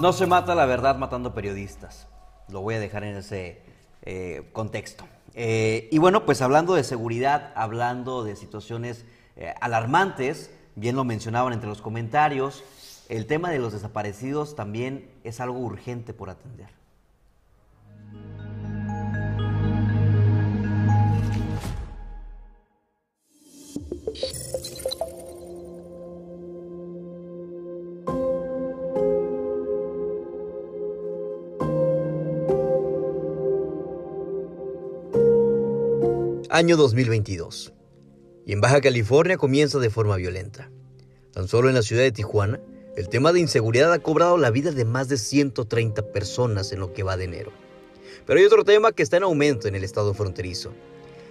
No 0.01 0.13
se 0.13 0.27
mata 0.27 0.57
la 0.57 0.67
verdad 0.67 0.97
matando 0.97 1.35
periodistas. 1.35 2.09
Lo 2.49 2.63
voy 2.63 2.75
a 2.75 2.81
dejar 2.81 3.05
en 3.05 3.19
ese 3.19 3.63
eh, 4.03 4.51
contexto. 4.53 5.07
Eh, 5.35 5.89
y 5.93 5.99
bueno, 5.99 6.27
pues 6.27 6.43
hablando 6.43 6.75
de 6.75 6.83
seguridad, 6.83 7.53
hablando 7.55 8.25
de 8.25 8.35
situaciones 8.35 9.05
eh, 9.37 9.55
alarmantes, 9.61 10.51
bien 10.76 10.97
lo 10.97 11.04
mencionaban 11.04 11.52
entre 11.52 11.69
los 11.69 11.81
comentarios, 11.81 12.62
el 13.09 13.26
tema 13.26 13.50
de 13.50 13.59
los 13.59 13.73
desaparecidos 13.73 14.57
también 14.57 15.11
es 15.25 15.40
algo 15.40 15.59
urgente 15.59 16.12
por 16.12 16.31
atender. 16.31 16.69
Año 36.50 36.76
2022 36.76 37.73
y 38.47 38.53
en 38.53 38.61
Baja 38.61 38.81
California 38.81 39.37
comienza 39.37 39.79
de 39.79 39.91
forma 39.91 40.17
violenta. 40.17 40.71
Tan 41.33 41.49
solo 41.49 41.69
en 41.69 41.75
la 41.75 41.83
ciudad 41.83 42.03
de 42.03 42.13
Tijuana, 42.13 42.61
el 42.97 43.09
tema 43.09 43.33
de 43.33 43.41
inseguridad 43.41 43.93
ha 43.93 43.99
cobrado 43.99 44.39
la 44.39 44.51
vida 44.51 44.71
de 44.71 44.85
más 44.85 45.09
de 45.09 45.17
130 45.17 46.13
personas 46.13 46.71
en 46.73 46.81
lo 46.81 46.93
que 46.93 47.03
va 47.03 47.17
de 47.17 47.25
enero. 47.25 47.53
Pero 48.27 48.39
hay 48.39 48.47
otro 48.47 48.65
tema 48.65 48.93
que 48.93 49.03
está 49.03 49.17
en 49.17 49.25
aumento 49.25 49.67
en 49.67 49.75
el 49.75 49.85
estado 49.85 50.15
fronterizo, 50.15 50.73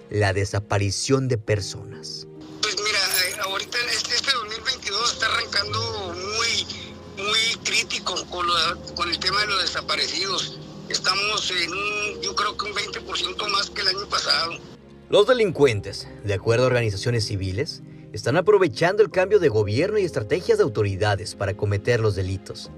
la 0.10 0.34
desaparición 0.34 1.28
de 1.28 1.38
personas. 1.38 2.28
Pues 2.62 2.76
mira, 2.84 3.00
eh, 3.00 3.50
ahorita 3.50 3.78
este, 3.96 4.16
este 4.16 4.32
2022 4.32 5.14
está 5.14 5.28
arrancando 5.28 6.14
muy, 6.14 7.26
muy 7.26 7.64
crítico 7.64 8.16
con, 8.30 8.48
con 8.96 9.10
el 9.10 9.20
tema 9.20 9.40
de 9.42 9.48
los 9.48 9.62
desaparecidos. 9.62 10.60
Estamos 10.90 11.50
en 11.52 11.72
un, 11.72 12.22
yo 12.22 12.36
creo 12.36 12.58
que 12.58 12.66
un 12.66 12.74
20% 12.74 13.50
más 13.52 13.70
que 13.70 13.82
el 13.82 13.88
año 13.88 14.10
pasado. 14.10 14.73
Los 15.14 15.28
delincuentes, 15.28 16.08
de 16.24 16.34
acuerdo 16.34 16.64
a 16.64 16.68
organizaciones 16.70 17.28
civiles, 17.28 17.84
están 18.14 18.36
aprovechando 18.36 19.04
el 19.04 19.12
cambio 19.12 19.38
de 19.38 19.48
gobierno 19.48 20.00
y 20.00 20.06
estrategias 20.06 20.58
de 20.58 20.64
autoridades 20.64 21.36
para 21.36 21.56
cometer 21.56 22.00
los 22.00 22.16
delitos. 22.16 22.72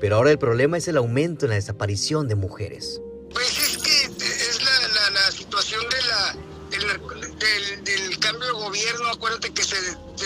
Pero 0.00 0.16
ahora 0.16 0.30
el 0.30 0.38
problema 0.38 0.78
es 0.78 0.88
el 0.88 0.96
aumento 0.96 1.44
en 1.44 1.50
la 1.50 1.56
desaparición 1.56 2.28
de 2.28 2.34
mujeres. 2.34 3.02
Pues 3.30 3.58
es 3.58 3.76
que 3.76 4.04
es 4.04 4.62
la, 4.62 5.30
situación 5.30 5.82
la, 6.08 6.34
del, 6.70 8.18
cambio 8.20 8.46
de 8.46 8.52
gobierno. 8.52 9.08
Acuérdate 9.10 9.52
que 9.52 9.62
se, 9.62 9.76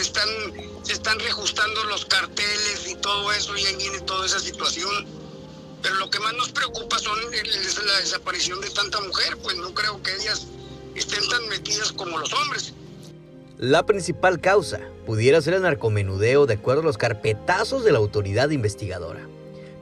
están, 0.01 0.29
se 0.85 1.03
reajustando 1.03 1.83
los 1.87 2.05
carteles 2.05 2.87
y 2.89 2.95
todo 2.95 3.33
eso, 3.33 3.57
y 3.57 3.67
ahí 3.67 3.75
viene 3.75 3.99
toda 4.03 4.25
esa 4.25 4.39
situación. 4.39 5.05
Pero 5.83 5.97
lo 5.97 6.11
que 6.11 6.21
más 6.21 6.33
nos 6.35 6.53
preocupa 6.53 6.97
son 7.01 7.19
la 7.29 7.99
desaparición 7.99 8.61
de 8.61 8.71
tanta 8.71 9.01
mujer, 9.01 9.37
pues 9.43 9.57
no 9.57 9.75
creo 9.75 10.01
que 10.01 10.15
ellas 10.15 10.47
estén 10.95 11.29
metidas 11.51 11.93
como 11.93 12.19
los 12.19 12.33
hombres. 12.33 12.73
La 13.59 13.85
principal 13.85 14.41
causa 14.41 14.81
pudiera 15.05 15.43
ser 15.43 15.53
el 15.53 15.63
narcomenudeo 15.63 16.47
de 16.47 16.55
acuerdo 16.55 16.81
a 16.81 16.85
los 16.85 16.97
carpetazos 16.97 17.85
de 17.85 17.93
la 17.93 17.99
autoridad 17.99 18.49
investigadora. 18.49 19.21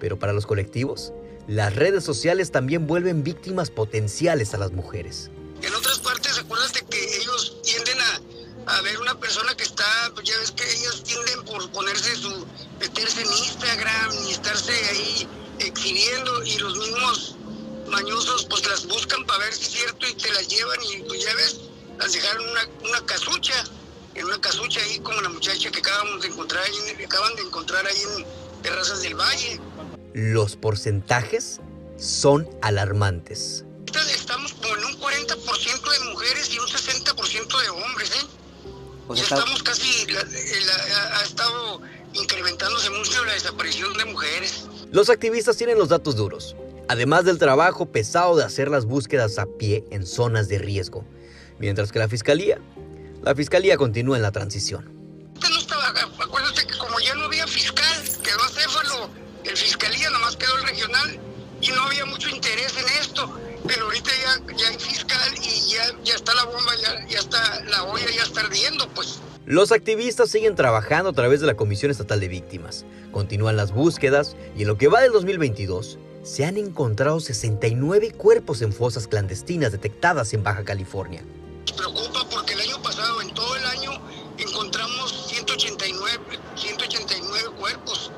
Pero 0.01 0.19
para 0.19 0.33
los 0.33 0.47
colectivos, 0.47 1.13
las 1.47 1.77
redes 1.77 2.03
sociales 2.03 2.51
también 2.51 2.89
vuelven 2.89 3.23
víctimas 3.23 3.71
potenciales 3.71 4.53
a 4.53 4.59
las 4.59 4.73
mujeres. 4.73 5.31
En 5.63 5.73
otras 5.75 6.01
partes, 6.01 6.39
acuérdate 6.39 6.85
que 6.91 7.17
ellos 7.19 7.59
tienden 7.63 7.99
a, 8.01 8.77
a 8.79 8.83
ver 8.83 8.99
una 8.99 9.19
persona 9.21 9.55
que 9.57 9.63
está, 9.63 9.85
pues 10.15 10.29
ya 10.29 10.37
ves 10.39 10.51
que 10.51 10.65
ellos 10.65 11.05
tienden 11.05 11.45
por 11.45 11.71
ponerse 11.71 12.17
su, 12.17 12.47
meterse 12.81 13.21
en 13.21 13.29
Instagram 13.29 14.11
y 14.27 14.33
estarse 14.33 14.73
ahí 14.91 15.29
exhibiendo 15.61 16.45
y 16.45 16.59
los 16.59 16.77
mismos 16.77 17.38
mañosos 17.88 18.47
pues 18.47 18.66
las 18.66 18.87
buscan 18.87 19.25
para 19.26 19.45
ver 19.45 19.54
si 19.54 19.64
es 19.64 19.71
cierto 19.71 20.07
y 20.07 20.14
te 20.14 20.33
las 20.33 20.49
llevan 20.49 20.78
y 20.92 21.02
pues 21.02 21.25
ya 21.25 21.35
ves, 21.35 21.61
las 21.99 22.12
dejaron 22.12 22.49
una, 22.49 22.68
una 22.88 23.07
casucha, 23.07 23.64
en 24.14 24.25
una 24.25 24.40
casucha 24.40 24.80
ahí 24.80 24.99
como 25.00 25.21
la 25.21 25.28
muchacha 25.28 25.71
que 25.71 25.78
acabamos 25.78 26.23
de 26.23 26.28
encontrar 26.28 26.64
ahí, 26.64 27.04
acaban 27.04 27.35
de 27.37 27.42
encontrar 27.42 27.87
ahí 27.87 28.00
en 28.16 28.62
Terrazas 28.62 29.02
del 29.02 29.14
Valle. 29.14 29.61
Los 30.14 30.57
porcentajes 30.57 31.61
son 31.97 32.49
alarmantes. 32.62 33.64
Estamos 34.14 34.52
como 34.54 34.76
en 34.76 34.85
un 34.85 35.00
40% 35.00 35.90
de 35.90 36.11
mujeres 36.11 36.50
y 36.50 36.59
un 36.59 36.66
60% 36.66 37.62
de 37.62 37.68
hombres, 37.71 38.11
¿eh? 38.11 38.26
ya 39.14 39.23
estamos 39.23 39.62
casi, 39.62 40.07
ha 40.12 41.23
estado 41.23 41.80
incrementándose 42.12 42.90
mucho 42.90 43.25
la 43.25 43.33
desaparición 43.33 43.97
de 43.97 44.04
mujeres. 44.04 44.66
Los 44.92 45.09
activistas 45.09 45.57
tienen 45.57 45.78
los 45.78 45.88
datos 45.88 46.16
duros 46.16 46.54
además 46.88 47.25
del 47.25 47.38
trabajo 47.38 47.87
pesado 47.87 48.37
de 48.37 48.45
hacer 48.45 48.68
las 48.68 48.87
búsquedas 48.87 49.38
a 49.38 49.47
pie 49.47 49.85
en 49.90 50.07
zonas 50.07 50.49
de 50.49 50.59
riesgo, 50.59 51.04
mientras 51.59 51.92
que 51.92 51.99
la 51.99 52.09
Fiscalía, 52.09 52.61
la 53.23 53.35
Fiscalía 53.35 53.76
continúa 53.76 54.16
en 54.16 54.23
la 54.23 54.33
transición. 54.33 54.97
Acuérdate 56.21 56.66
que 56.66 56.76
como 56.76 56.99
ya 57.00 57.14
no 57.14 57.25
había 57.25 57.47
fiscal, 57.47 58.02
quedó 58.23 58.42
acéfalo, 58.42 59.11
el 59.45 59.57
Fiscalía 59.57 60.11
nomás 60.11 60.37
quedó 60.37 60.57
el 60.57 60.64
regional 60.64 61.21
y 61.61 61.68
no 61.68 61.83
había 61.83 62.04
mucho 62.04 62.28
interés 62.28 62.76
en 62.76 62.88
esto, 63.00 63.38
pero 63.66 63.85
ahorita 63.85 64.11
ya, 64.23 64.57
ya 64.57 64.68
hay 64.68 64.78
fiscal 64.78 65.35
y 65.42 65.71
ya, 65.71 65.83
ya 66.04 66.14
está 66.14 66.35
la 66.35 66.45
bomba, 66.45 66.73
ya, 66.83 67.07
ya 67.09 67.18
está 67.18 67.64
la 67.64 67.85
olla, 67.85 68.11
ya 68.11 68.23
está 68.23 68.40
ardiendo, 68.40 68.88
pues. 68.90 69.21
Los 69.49 69.73
activistas 69.73 70.28
siguen 70.28 70.57
trabajando 70.57 71.09
a 71.09 71.12
través 71.14 71.40
de 71.40 71.47
la 71.47 71.57
Comisión 71.57 71.90
Estatal 71.90 72.21
de 72.21 72.28
Víctimas. 72.28 72.85
Continúan 73.12 73.57
las 73.57 73.73
búsquedas 73.73 74.37
y 74.55 74.61
en 74.61 74.69
lo 74.69 74.76
que 74.76 74.88
va 74.88 75.00
del 75.00 75.11
2022 75.11 75.99
se 76.23 76.45
han 76.45 76.59
encontrado 76.59 77.19
69 77.19 78.11
cuerpos 78.11 78.61
en 78.61 78.75
fosas 78.75 79.09
clandestinas 79.09 79.73
detectadas 79.73 80.35
en 80.35 80.43
Baja 80.43 80.64
California. 80.64 81.25
Nos 81.62 81.73
preocupa 81.73 82.28
porque 82.31 82.52
el 82.52 82.61
año 82.61 82.83
pasado, 82.83 83.23
en 83.23 83.33
todo 83.33 83.57
el 83.57 83.64
año, 83.64 83.93
encontramos 84.37 85.31
189, 85.31 86.38
189 86.55 87.49
cuerpos. 87.59 88.12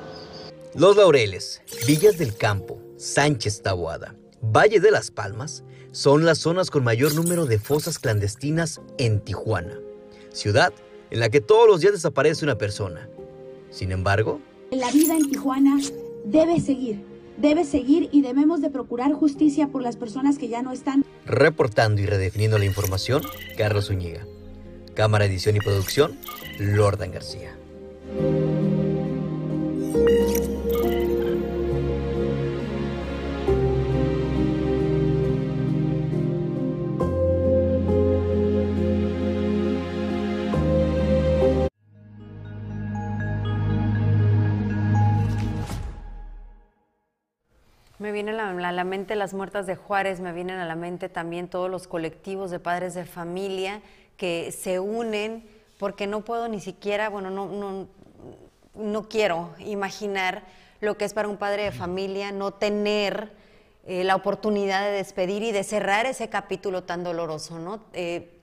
Los 0.75 0.97
Laureles, 0.97 1.63
Villas 1.87 2.19
del 2.19 2.35
Campo, 2.37 2.83
Sánchez 2.97 3.63
Taboada, 3.63 4.17
Valle 4.43 4.81
de 4.81 4.91
las 4.91 5.13
Palmas 5.13 5.63
son 5.93 6.25
las 6.25 6.39
zonas 6.39 6.71
con 6.71 6.83
mayor 6.83 7.15
número 7.15 7.47
de 7.47 7.61
fosas 7.61 8.01
clandestinas 8.01 8.81
en 8.99 9.21
Tijuana, 9.21 9.79
ciudad 10.33 10.73
en 11.11 11.21
la 11.21 11.29
que 11.29 11.41
todos 11.41 11.67
los 11.67 11.81
días 11.81 11.93
desaparece 11.93 12.45
una 12.45 12.57
persona. 12.57 13.09
Sin 13.71 13.93
embargo, 13.93 14.41
la 14.71 14.91
vida 14.91 15.17
en 15.17 15.29
Tijuana 15.29 15.79
debe 16.25 16.61
seguir, 16.61 17.05
debe 17.37 17.65
seguir 17.65 18.09
y 18.13 18.23
debemos 18.23 18.61
de 18.61 18.71
procurar 18.71 19.13
justicia 19.13 19.69
por 19.69 19.83
las 19.83 19.97
personas 19.97 20.39
que 20.39 20.49
ya 20.49 20.63
no 20.63 20.73
están. 20.73 21.05
Reportando 21.27 22.01
y 22.01 22.07
redefiniendo 22.07 22.59
la 22.59 22.65
información, 22.65 23.23
Carlos 23.57 23.87
Zúñiga. 23.87 24.27
Cámara 24.95 25.25
Edición 25.25 25.57
y 25.57 25.61
Producción, 25.61 26.19
Lordan 26.59 27.13
García. 27.13 27.57
Vienen 48.23 48.39
a 48.39 48.73
la, 48.73 48.85
mente 48.85 49.17
las 49.17 49.33
muertas 49.33 49.67
de 49.67 49.77
Juárez, 49.77 50.21
me 50.21 50.35
vienen 50.35 50.59
a 50.59 50.67
la 50.67 50.77
mente 50.77 51.09
también 51.09 51.49
todos 51.49 51.71
los 51.71 51.89
colectivos 51.89 52.51
de 52.51 52.59
padres 52.59 52.93
de 52.93 53.07
familia 53.07 53.81
que 54.19 54.53
se 54.53 54.79
unen 54.79 55.49
porque 55.79 56.07
no 56.07 56.23
puedo 56.23 56.47
ni 56.47 56.61
siquiera, 56.61 57.09
bueno, 57.09 57.31
no, 57.31 57.47
no, 57.47 57.89
no 58.75 59.09
quiero 59.09 59.55
imaginar 59.59 60.43
lo 60.81 60.99
que 60.99 61.07
es 61.07 61.15
para 61.15 61.29
un 61.29 61.39
padre 61.39 61.63
de 61.63 61.73
familia 61.73 62.31
no 62.31 62.51
tener 62.53 63.33
eh, 63.87 64.05
la 64.05 64.17
oportunidad 64.17 64.85
de 64.85 64.91
despedir 64.91 65.43
y 65.43 65.53
de 65.53 65.65
cerrar 65.65 66.05
ese 66.05 66.29
capítulo 66.29 66.83
tan 66.83 67.03
doloroso, 67.03 67.59
¿no? 67.59 67.81
Eh, 67.95 68.39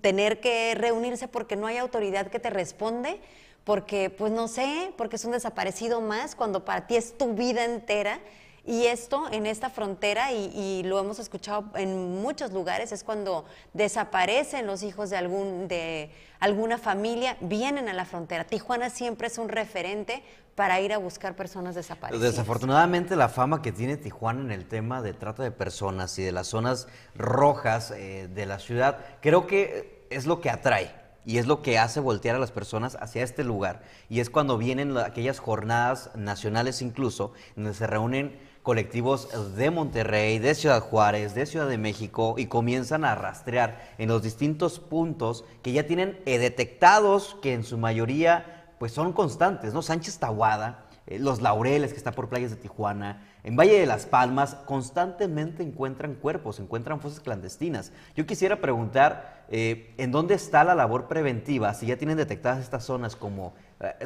tener 0.00 0.40
que 0.40 0.74
reunirse 0.74 1.28
porque 1.28 1.54
no 1.54 1.66
hay 1.66 1.76
autoridad 1.76 2.28
que 2.28 2.38
te 2.38 2.48
responde, 2.48 3.20
porque, 3.64 4.08
pues 4.08 4.32
no 4.32 4.48
sé, 4.48 4.94
porque 4.96 5.16
es 5.16 5.24
un 5.26 5.32
desaparecido 5.32 6.00
más, 6.00 6.34
cuando 6.34 6.64
para 6.64 6.86
ti 6.86 6.96
es 6.96 7.18
tu 7.18 7.34
vida 7.34 7.62
entera 7.66 8.20
y 8.66 8.86
esto 8.86 9.26
en 9.30 9.46
esta 9.46 9.70
frontera, 9.70 10.32
y, 10.32 10.82
lo 10.84 10.98
hemos 10.98 11.18
escuchado 11.18 11.66
en 11.76 12.20
muchos 12.20 12.52
lugares, 12.52 12.90
es 12.92 13.04
cuando 13.04 13.44
desaparecen 13.72 14.66
los 14.66 14.82
hijos 14.82 15.10
de, 15.10 15.16
algún, 15.16 15.68
de 15.68 16.10
alguna 16.40 16.76
familia, 16.76 17.36
vienen 17.40 17.88
a 17.88 17.92
la 17.92 18.04
frontera. 18.04 18.44
Tijuana 18.44 18.90
siempre 18.90 19.28
es 19.28 19.38
un 19.38 19.48
referente 19.48 20.24
para 20.56 20.80
ir 20.80 20.92
a 20.92 20.98
buscar 20.98 21.36
personas 21.36 21.74
desaparecidas. 21.74 22.32
Desafortunadamente 22.32 23.14
la 23.14 23.28
fama 23.28 23.62
que 23.62 23.72
tiene 23.72 23.96
Tijuana 23.96 24.40
en 24.40 24.50
el 24.50 24.66
tema 24.66 25.02
de 25.02 25.12
trata 25.12 25.42
de 25.42 25.52
personas 25.52 26.18
y 26.18 26.24
de 26.24 26.32
las 26.32 26.48
zonas 26.48 26.88
rojas 27.14 27.92
eh, 27.92 28.28
de 28.34 28.46
la 28.46 28.58
ciudad, 28.58 28.98
creo 29.20 29.46
que 29.46 30.06
es 30.10 30.26
lo 30.26 30.40
que 30.40 30.50
atrae 30.50 30.92
y 31.26 31.38
es 31.38 31.46
lo 31.46 31.60
que 31.60 31.78
hace 31.78 32.00
voltear 32.00 32.36
a 32.36 32.38
las 32.38 32.52
personas 32.52 32.96
hacia 33.00 33.22
este 33.22 33.44
lugar. 33.44 33.82
Y 34.08 34.20
es 34.20 34.30
cuando 34.30 34.56
vienen 34.56 34.96
aquellas 34.96 35.40
jornadas 35.40 36.10
nacionales 36.14 36.80
incluso, 36.80 37.32
donde 37.56 37.74
se 37.74 37.86
reúnen 37.86 38.38
colectivos 38.66 39.28
de 39.54 39.70
Monterrey, 39.70 40.40
de 40.40 40.52
Ciudad 40.56 40.80
Juárez, 40.80 41.36
de 41.36 41.46
Ciudad 41.46 41.68
de 41.68 41.78
México 41.78 42.34
y 42.36 42.46
comienzan 42.46 43.04
a 43.04 43.14
rastrear 43.14 43.94
en 43.96 44.08
los 44.08 44.24
distintos 44.24 44.80
puntos 44.80 45.44
que 45.62 45.70
ya 45.70 45.86
tienen 45.86 46.18
eh, 46.26 46.40
detectados 46.40 47.36
que 47.40 47.54
en 47.54 47.62
su 47.62 47.78
mayoría 47.78 48.74
pues 48.80 48.90
son 48.90 49.12
constantes, 49.12 49.72
¿no? 49.72 49.82
Sánchez 49.82 50.18
Tahuada, 50.18 50.86
eh, 51.06 51.20
Los 51.20 51.42
Laureles 51.42 51.92
que 51.92 51.96
está 51.96 52.10
por 52.10 52.28
playas 52.28 52.50
de 52.50 52.56
Tijuana, 52.56 53.22
en 53.44 53.54
Valle 53.54 53.78
de 53.78 53.86
las 53.86 54.04
Palmas 54.04 54.56
constantemente 54.64 55.62
encuentran 55.62 56.14
cuerpos, 56.16 56.58
encuentran 56.58 56.98
fosas 57.00 57.20
clandestinas. 57.20 57.92
Yo 58.16 58.26
quisiera 58.26 58.60
preguntar, 58.60 59.44
eh, 59.48 59.94
¿en 59.96 60.10
dónde 60.10 60.34
está 60.34 60.64
la 60.64 60.74
labor 60.74 61.06
preventiva? 61.06 61.72
Si 61.72 61.86
ya 61.86 61.98
tienen 61.98 62.16
detectadas 62.16 62.64
estas 62.64 62.82
zonas 62.82 63.14
como 63.14 63.54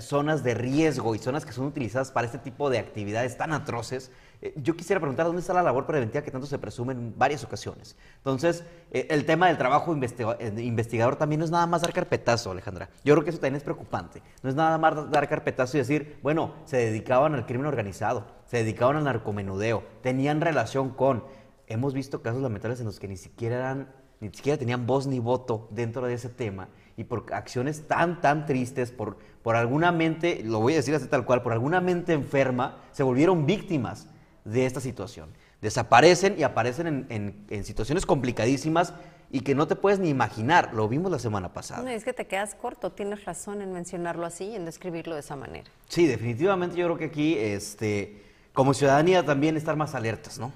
zonas 0.00 0.42
de 0.42 0.52
riesgo 0.52 1.14
y 1.14 1.18
zonas 1.20 1.46
que 1.46 1.52
son 1.52 1.64
utilizadas 1.64 2.10
para 2.10 2.26
este 2.26 2.38
tipo 2.38 2.70
de 2.70 2.80
actividades 2.80 3.38
tan 3.38 3.52
atroces, 3.52 4.10
eh, 4.42 4.54
yo 4.56 4.74
quisiera 4.74 5.00
preguntar 5.00 5.26
dónde 5.26 5.40
está 5.40 5.52
la 5.52 5.62
labor 5.62 5.86
preventiva 5.86 6.22
que 6.22 6.30
tanto 6.30 6.46
se 6.46 6.58
presume 6.58 6.92
en 6.92 7.16
varias 7.18 7.44
ocasiones. 7.44 7.96
Entonces, 8.16 8.64
eh, 8.90 9.06
el 9.10 9.26
tema 9.26 9.48
del 9.48 9.58
trabajo 9.58 9.94
eh, 9.94 10.54
investigador 10.58 11.16
también 11.16 11.40
no 11.40 11.44
es 11.44 11.50
nada 11.50 11.66
más 11.66 11.82
dar 11.82 11.92
carpetazo, 11.92 12.50
Alejandra. 12.50 12.88
Yo 13.04 13.14
creo 13.14 13.24
que 13.24 13.30
eso 13.30 13.38
también 13.38 13.56
es 13.56 13.62
preocupante. 13.62 14.22
No 14.42 14.48
es 14.48 14.56
nada 14.56 14.78
más 14.78 15.10
dar 15.10 15.28
carpetazo 15.28 15.76
y 15.76 15.80
decir, 15.80 16.18
bueno, 16.22 16.54
se 16.64 16.78
dedicaban 16.78 17.34
al 17.34 17.44
crimen 17.44 17.66
organizado, 17.66 18.26
se 18.46 18.58
dedicaban 18.58 18.96
al 18.96 19.04
narcomenudeo, 19.04 19.82
tenían 20.02 20.40
relación 20.40 20.90
con... 20.90 21.24
Hemos 21.66 21.94
visto 21.94 22.20
casos 22.20 22.42
lamentables 22.42 22.80
en 22.80 22.86
los 22.86 22.98
que 22.98 23.06
ni 23.06 23.16
siquiera 23.16 23.56
eran, 23.56 23.92
ni 24.18 24.30
siquiera 24.30 24.58
tenían 24.58 24.88
voz 24.88 25.06
ni 25.06 25.20
voto 25.20 25.68
dentro 25.70 26.04
de 26.06 26.14
ese 26.14 26.28
tema 26.28 26.68
y 26.96 27.04
por 27.04 27.32
acciones 27.32 27.86
tan, 27.86 28.20
tan 28.20 28.44
tristes, 28.44 28.90
por, 28.90 29.18
por 29.42 29.54
alguna 29.54 29.92
mente, 29.92 30.42
lo 30.44 30.60
voy 30.60 30.72
a 30.72 30.76
decir 30.76 30.94
así 30.94 31.06
tal 31.06 31.24
cual, 31.24 31.42
por 31.42 31.52
alguna 31.52 31.80
mente 31.80 32.12
enferma, 32.12 32.78
se 32.90 33.02
volvieron 33.02 33.46
víctimas 33.46 34.08
de 34.44 34.66
esta 34.66 34.80
situación. 34.80 35.30
Desaparecen 35.60 36.36
y 36.38 36.42
aparecen 36.42 37.06
en, 37.08 37.64
situaciones 37.64 38.06
complicadísimas 38.06 38.94
y 39.30 39.40
que 39.40 39.54
no 39.54 39.68
te 39.68 39.76
puedes 39.76 39.98
ni 39.98 40.08
imaginar. 40.08 40.72
Lo 40.72 40.88
vimos 40.88 41.12
la 41.12 41.18
semana 41.18 41.52
pasada. 41.52 41.82
No, 41.82 41.88
es 41.90 42.04
que 42.04 42.12
te 42.12 42.26
quedas 42.26 42.54
corto, 42.54 42.92
tienes 42.92 43.24
razón 43.24 43.60
en 43.60 43.72
mencionarlo 43.72 44.24
así 44.26 44.46
y 44.46 44.56
en 44.56 44.64
describirlo 44.64 45.14
de 45.14 45.20
esa 45.20 45.36
manera. 45.36 45.70
Sí, 45.88 46.06
definitivamente 46.06 46.76
yo 46.76 46.86
creo 46.86 46.98
que 46.98 47.04
aquí, 47.06 47.36
este, 47.36 48.22
como 48.54 48.72
ciudadanía, 48.72 49.24
también 49.24 49.56
estar 49.56 49.76
más 49.76 49.94
alertas, 49.94 50.38
¿no? 50.38 50.52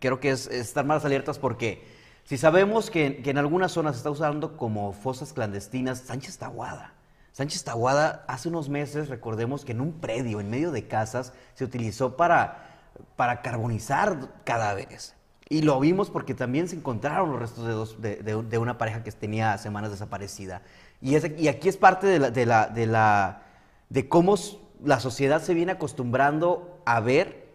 Creo 0.00 0.20
que 0.20 0.30
es, 0.30 0.48
estar 0.48 0.84
más 0.84 1.04
alertas 1.04 1.38
porque 1.38 1.82
si 2.24 2.36
sabemos 2.36 2.90
que, 2.90 3.22
que, 3.22 3.30
en 3.30 3.38
algunas 3.38 3.72
zonas 3.72 3.94
se 3.94 3.98
está 3.98 4.10
usando 4.10 4.56
como 4.56 4.92
fosas 4.92 5.32
clandestinas, 5.32 6.00
Sánchez 6.00 6.38
Tahuada. 6.38 6.94
Sánchez 7.32 7.64
Tahuada 7.64 8.24
hace 8.26 8.48
unos 8.48 8.68
meses, 8.68 9.08
recordemos 9.08 9.64
que 9.64 9.72
en 9.72 9.80
un 9.80 9.92
predio, 10.00 10.40
en 10.40 10.50
medio 10.50 10.72
de 10.72 10.88
casas, 10.88 11.32
se 11.54 11.64
utilizó 11.64 12.16
para 12.16 12.69
para 13.16 13.42
carbonizar 13.42 14.42
cadáveres. 14.44 15.14
Y 15.48 15.62
lo 15.62 15.80
vimos 15.80 16.10
porque 16.10 16.34
también 16.34 16.68
se 16.68 16.76
encontraron 16.76 17.32
los 17.32 17.40
restos 17.40 18.00
de, 18.00 18.16
de, 18.22 18.58
una 18.58 18.78
pareja 18.78 19.02
que 19.02 19.10
tenía 19.10 19.58
semanas 19.58 19.90
desaparecida. 19.90 20.62
Y, 21.00 21.16
y 21.42 21.48
aquí 21.48 21.68
es 21.68 21.76
parte 21.76 22.06
de, 22.06 22.18
la, 22.20 22.30
de, 22.30 22.46
la, 22.46 22.68
de, 22.68 22.86
la, 22.86 23.42
de 23.88 24.08
cómo 24.08 24.36
la 24.84 25.00
sociedad 25.00 25.42
se 25.42 25.54
viene 25.54 25.72
acostumbrando 25.72 26.80
a 26.86 27.00
ver 27.00 27.48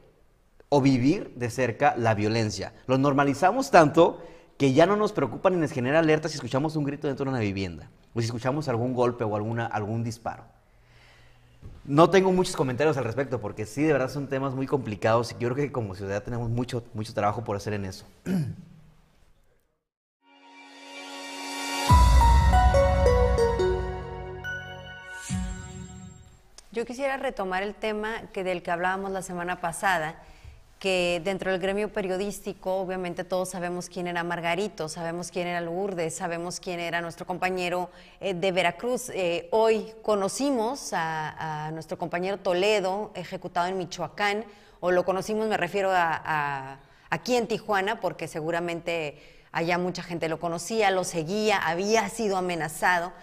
o 0.69 0.81
vivir 0.81 1.34
de 1.36 1.49
cerca 1.49 1.95
la 1.97 2.15
violencia. 2.15 2.73
Lo 2.86 2.97
normalizamos 2.97 3.71
tanto 3.71 4.21
que 4.58 4.73
ya 4.73 4.86
no 4.86 4.95
nos 4.95 5.13
preocupa 5.13 5.49
ni 5.49 5.58
nos 5.58 5.71
genera 5.71 5.99
alerta 5.99 6.27
si 6.27 6.36
escuchamos 6.36 6.75
un 6.75 6.84
grito 6.84 7.08
dentro 7.08 7.25
de 7.25 7.29
una 7.31 7.39
vivienda 7.39 7.89
o 8.13 8.19
si 8.19 8.25
escuchamos 8.25 8.67
algún 8.67 8.93
golpe 8.93 9.23
o 9.23 9.36
alguna, 9.36 9.65
algún 9.65 10.03
disparo. 10.03 10.43
No 11.88 12.10
tengo 12.10 12.32
muchos 12.32 12.56
comentarios 12.56 12.98
al 12.98 13.04
respecto 13.04 13.39
porque 13.39 13.67
sí, 13.67 13.84
de 13.84 13.93
verdad 13.93 14.10
son 14.10 14.26
temas 14.28 14.56
muy 14.56 14.65
complicados 14.65 15.32
y 15.32 15.36
creo 15.36 15.54
que 15.54 15.71
como 15.71 15.93
ciudad 15.93 16.24
tenemos 16.24 16.50
mucho, 16.50 16.84
mucho 16.95 17.13
trabajo 17.13 17.43
por 17.43 17.56
hacer 17.56 17.74
en 17.74 17.86
eso. 17.86 18.08
Yo 26.71 26.86
quisiera 26.86 27.17
retomar 27.17 27.62
el 27.62 27.76
tema 27.76 28.24
que 28.34 28.43
del 28.43 28.63
que 28.63 28.71
hablábamos 28.71 29.12
la 29.12 29.21
semana 29.21 29.62
pasada, 29.62 30.15
que 30.79 31.21
dentro 31.23 31.51
del 31.51 31.59
gremio 31.59 31.91
periodístico, 31.91 32.75
obviamente 32.75 33.23
todos 33.23 33.49
sabemos 33.49 33.89
quién 33.89 34.07
era 34.07 34.23
Margarito, 34.23 34.89
sabemos 34.89 35.31
quién 35.31 35.47
era 35.47 35.61
Lourdes, 35.61 36.15
sabemos 36.15 36.59
quién 36.59 36.79
era 36.79 37.01
nuestro 37.01 37.25
compañero 37.25 37.89
eh, 38.19 38.33
de 38.33 38.51
Veracruz. 38.51 39.09
Eh, 39.09 39.47
hoy 39.51 39.93
conocimos 40.01 40.89
a, 40.91 41.69
nuestro 41.73 41.97
compañero 41.97 42.38
Toledo, 42.38 43.11
ejecutado 43.15 43.67
en 43.67 43.77
Michoacán, 43.77 44.45
o 44.79 44.91
lo 44.91 45.05
conocimos, 45.05 45.47
me 45.47 45.57
refiero 45.57 45.89
a, 45.91 46.79
aquí 47.09 47.35
en 47.35 47.47
Tijuana, 47.47 48.01
porque 48.01 48.27
seguramente 48.27 49.45
allá 49.51 49.77
mucha 49.77 50.03
gente 50.03 50.27
lo 50.27 50.39
conocía, 50.39 50.91
lo 50.91 51.03
seguía, 51.03 51.57
había 51.57 52.09
sido 52.09 52.38
amenazado. 52.38 53.13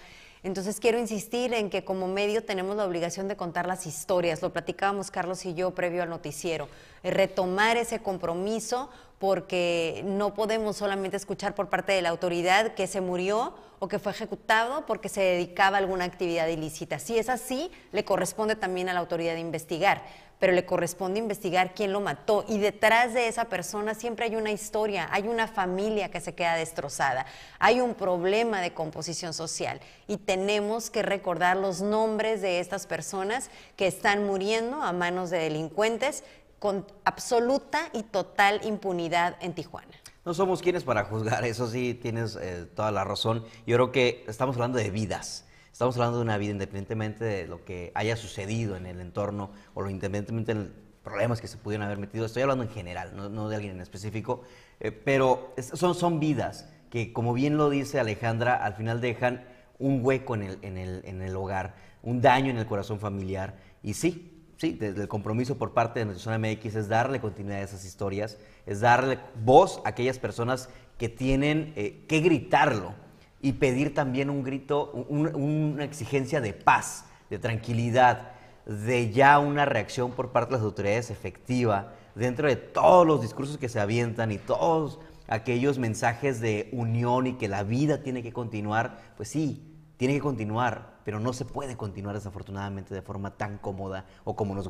Entonces 0.45 0.81
quiero 0.81 0.99
insistir 0.99 1.55
en 1.55 1.71
que 1.71 1.85
como 1.85 2.09
medio 2.09 2.45
tenemos 2.45 2.77
la 2.77 2.85
obligación 2.85 3.29
de 3.29 3.37
contar 3.37 3.67
las 3.67 3.87
historias, 3.87 4.43
lo 4.43 4.53
platicábamos 4.53 5.13
Carlos 5.13 5.45
y 5.45 5.55
yo 5.55 5.71
previo 5.71 6.03
al 6.03 6.11
noticiero, 6.11 6.69
retomar 7.05 7.77
ese 7.77 8.01
compromiso 8.01 8.91
porque 9.21 10.03
no 10.05 10.35
podemos 10.35 10.77
solamente 10.77 11.17
escuchar 11.17 11.55
por 11.55 11.69
parte 11.69 11.93
de 11.93 12.03
la 12.03 12.09
autoridad 12.09 12.75
que 12.75 12.89
se 12.89 13.01
murió 13.01 13.55
o 13.79 13.87
que 13.87 14.01
fue 14.01 14.11
ejecutado 14.11 14.85
porque 14.85 15.09
se 15.09 15.21
dedicaba 15.21 15.77
a 15.77 15.81
alguna 15.81 16.05
actividad 16.05 16.49
ilícita. 16.49 16.99
Si 16.99 17.17
es 17.17 17.29
así, 17.29 17.71
le 17.93 18.05
corresponde 18.05 18.57
también 18.57 18.89
a 18.89 18.95
la 18.95 19.01
autoridad 19.01 19.37
investigar 19.37 20.03
pero 20.43 20.55
le 20.55 20.67
corresponde 20.67 21.21
investigar 21.21 21.73
quién 21.73 21.93
lo 21.93 22.01
mató. 22.01 22.45
Y 22.49 22.59
detrás 22.59 23.15
de 23.15 23.29
esa 23.29 23.45
persona 23.45 23.95
siempre 23.95 24.25
hay 24.25 24.35
una 24.35 24.51
historia, 24.51 25.09
hay 25.13 25.29
una 25.29 25.47
familia 25.47 26.11
que 26.11 26.21
se 26.21 26.35
queda 26.35 26.57
destrozada, 26.57 27.27
hay 27.61 27.81
un 27.81 27.95
problema 27.95 28.61
de 28.61 28.75
composición 28.75 29.35
social. 29.35 29.81
Y 30.09 30.17
tenemos 30.17 30.91
que 30.91 31.03
recordar 31.05 31.57
los 31.59 31.81
nombres 31.81 32.43
de 32.43 32.59
estas 32.59 32.89
personas 32.89 33.51
que 33.77 33.87
están 33.87 34.27
muriendo 34.27 34.83
a 34.83 34.93
manos 34.93 35.31
de 35.31 35.39
delincuentes 35.39 36.25
con 36.59 36.89
absoluta 37.05 37.89
y 37.93 38.03
total 38.03 38.63
impunidad 38.65 39.37
en 39.43 39.55
Tijuana. 39.55 39.95
No 40.25 40.35
somos 40.35 40.61
quienes 40.61 40.83
para 40.83 41.05
juzgar, 41.05 41.45
eso 41.45 41.69
sí 41.69 41.95
tienes 41.95 42.35
eh, 42.35 42.67
toda 42.75 42.91
la 42.91 43.05
razón. 43.05 43.45
Yo 43.65 43.77
creo 43.77 43.93
que 43.93 44.25
estamos 44.27 44.57
hablando 44.57 44.79
de 44.79 44.91
vidas. 44.91 45.45
Estamos 45.73 45.97
hablando 45.97 46.19
de 46.19 46.25
una 46.25 46.37
vida 46.37 46.53
independientemente 46.53 47.25
de 47.25 47.47
lo 47.49 47.65
que 47.65 47.93
haya 47.95 48.15
sucedido 48.17 48.77
en 48.77 48.85
el 48.85 49.01
entorno 49.01 49.51
o 49.73 49.81
lo 49.81 49.89
independientemente 49.89 50.55
de 50.55 50.71
problemas 51.03 51.41
que 51.41 51.49
se 51.49 51.57
pudieran 51.57 51.87
haber 51.87 51.99
metido. 51.99 52.27
Estoy 52.27 52.43
hablando 52.43 52.63
en 52.65 52.71
general, 52.71 53.13
no, 53.17 53.49
de 53.49 53.57
alguien 53.57 53.77
en 53.77 53.81
específico. 53.81 54.43
Eh, 54.81 54.93
pero 54.93 55.55
son, 55.57 55.95
son 55.95 56.21
vidas 56.21 56.69
que, 56.91 57.15
como 57.15 57.33
bien 57.33 57.57
lo 57.57 57.71
dice 57.71 57.99
Alejandra, 57.99 58.55
al 58.55 58.75
final 58.75 59.01
dejan 59.01 59.47
un 59.79 60.05
hueco 60.05 60.35
en 60.35 60.43
el, 60.43 60.59
en 60.61 60.77
el, 60.77 61.01
en 61.07 61.23
el 61.23 61.35
hogar, 61.35 61.75
un 62.03 62.21
daño 62.21 62.51
en 62.51 62.59
el 62.59 62.67
corazón 62.67 63.01
familiar. 63.01 63.57
Y 63.83 63.95
sí, 63.95 64.45
sí, 64.59 64.73
desde 64.73 65.01
el 65.01 65.09
compromiso 65.09 65.57
por 65.57 65.73
parte 65.73 66.05
de 66.05 66.15
zona 66.17 66.39
MX 66.39 66.77
es 66.77 66.89
darle 66.89 67.19
continuidad 67.19 67.61
a 67.61 67.65
esas 67.65 67.87
historias, 67.87 68.37
es 68.67 68.81
darle 68.81 69.19
voz 69.43 69.81
a 69.87 69.89
aquellas 69.89 70.19
personas 70.19 70.69
que 70.99 71.09
tienen 71.09 71.73
eh, 71.77 72.05
que 72.07 72.21
gritarlo 72.21 72.95
y 73.43 73.55
pedir 73.55 73.93
también 73.93 74.31
un 74.31 74.43
grito, 74.45 74.93
una 75.09 75.85
exigencia 75.85 76.41
de 76.41 76.53
paz, 76.53 77.05
de 77.29 77.39
tranquilidad, 77.39 78.31
de 78.65 79.11
ya 79.11 79.39
una 79.41 79.65
reacción 79.65 80.13
por 80.13 80.31
parte 80.31 80.53
de 80.53 80.59
las 80.59 80.65
autoridades 80.65 81.11
efectiva 81.11 81.95
dentro 82.15 82.47
de 82.47 82.57
todos 82.57 83.07
los 83.07 83.21
discursos 83.21 83.59
que 83.59 83.69
se 83.69 83.81
avientan 83.81 84.31
y 84.31 84.39
todos 84.39 85.01
aquellos 85.27 85.79
mensajes 85.79 86.41
de 86.41 86.69
unión 86.73 87.27
y 87.27 87.33
que 87.35 87.49
la 87.49 87.65
vida 87.65 88.03
tiene 88.03 88.23
que 88.23 88.33
continuar, 88.33 88.99
pues 89.17 89.29
sí, 89.29 89.73
tiene 89.97 90.15
que 90.15 90.21
continuar, 90.21 91.01
pero 91.05 91.21
no 91.21 91.33
se 91.33 91.45
puede 91.45 91.77
continuar 91.77 92.15
desafortunadamente 92.15 92.95
de 92.95 93.03
forma 93.03 93.37
tan 93.37 93.59
cómoda 93.59 94.07
o 94.25 94.37
como 94.37 94.55
nos, 94.55 94.69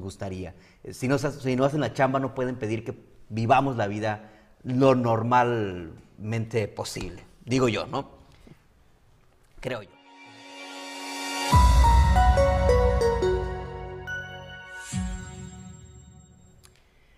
gustaría. 0.00 0.54
Eh, 0.82 0.92
si 0.92 1.08
no, 1.08 1.18
si 1.18 1.56
no 1.56 1.64
hacen 1.64 1.80
la 1.80 1.92
chamba, 1.92 2.20
no 2.20 2.34
pueden 2.34 2.56
pedir 2.56 2.84
que 2.84 2.94
vivamos 3.28 3.76
la 3.76 3.86
vida 3.86 4.30
lo 4.62 4.94
normalmente 4.94 6.68
posible. 6.68 7.22
Digo 7.44 7.68
yo, 7.68 7.86
¿no? 7.86 8.08
Creo 9.60 9.82
yo. 9.82 9.90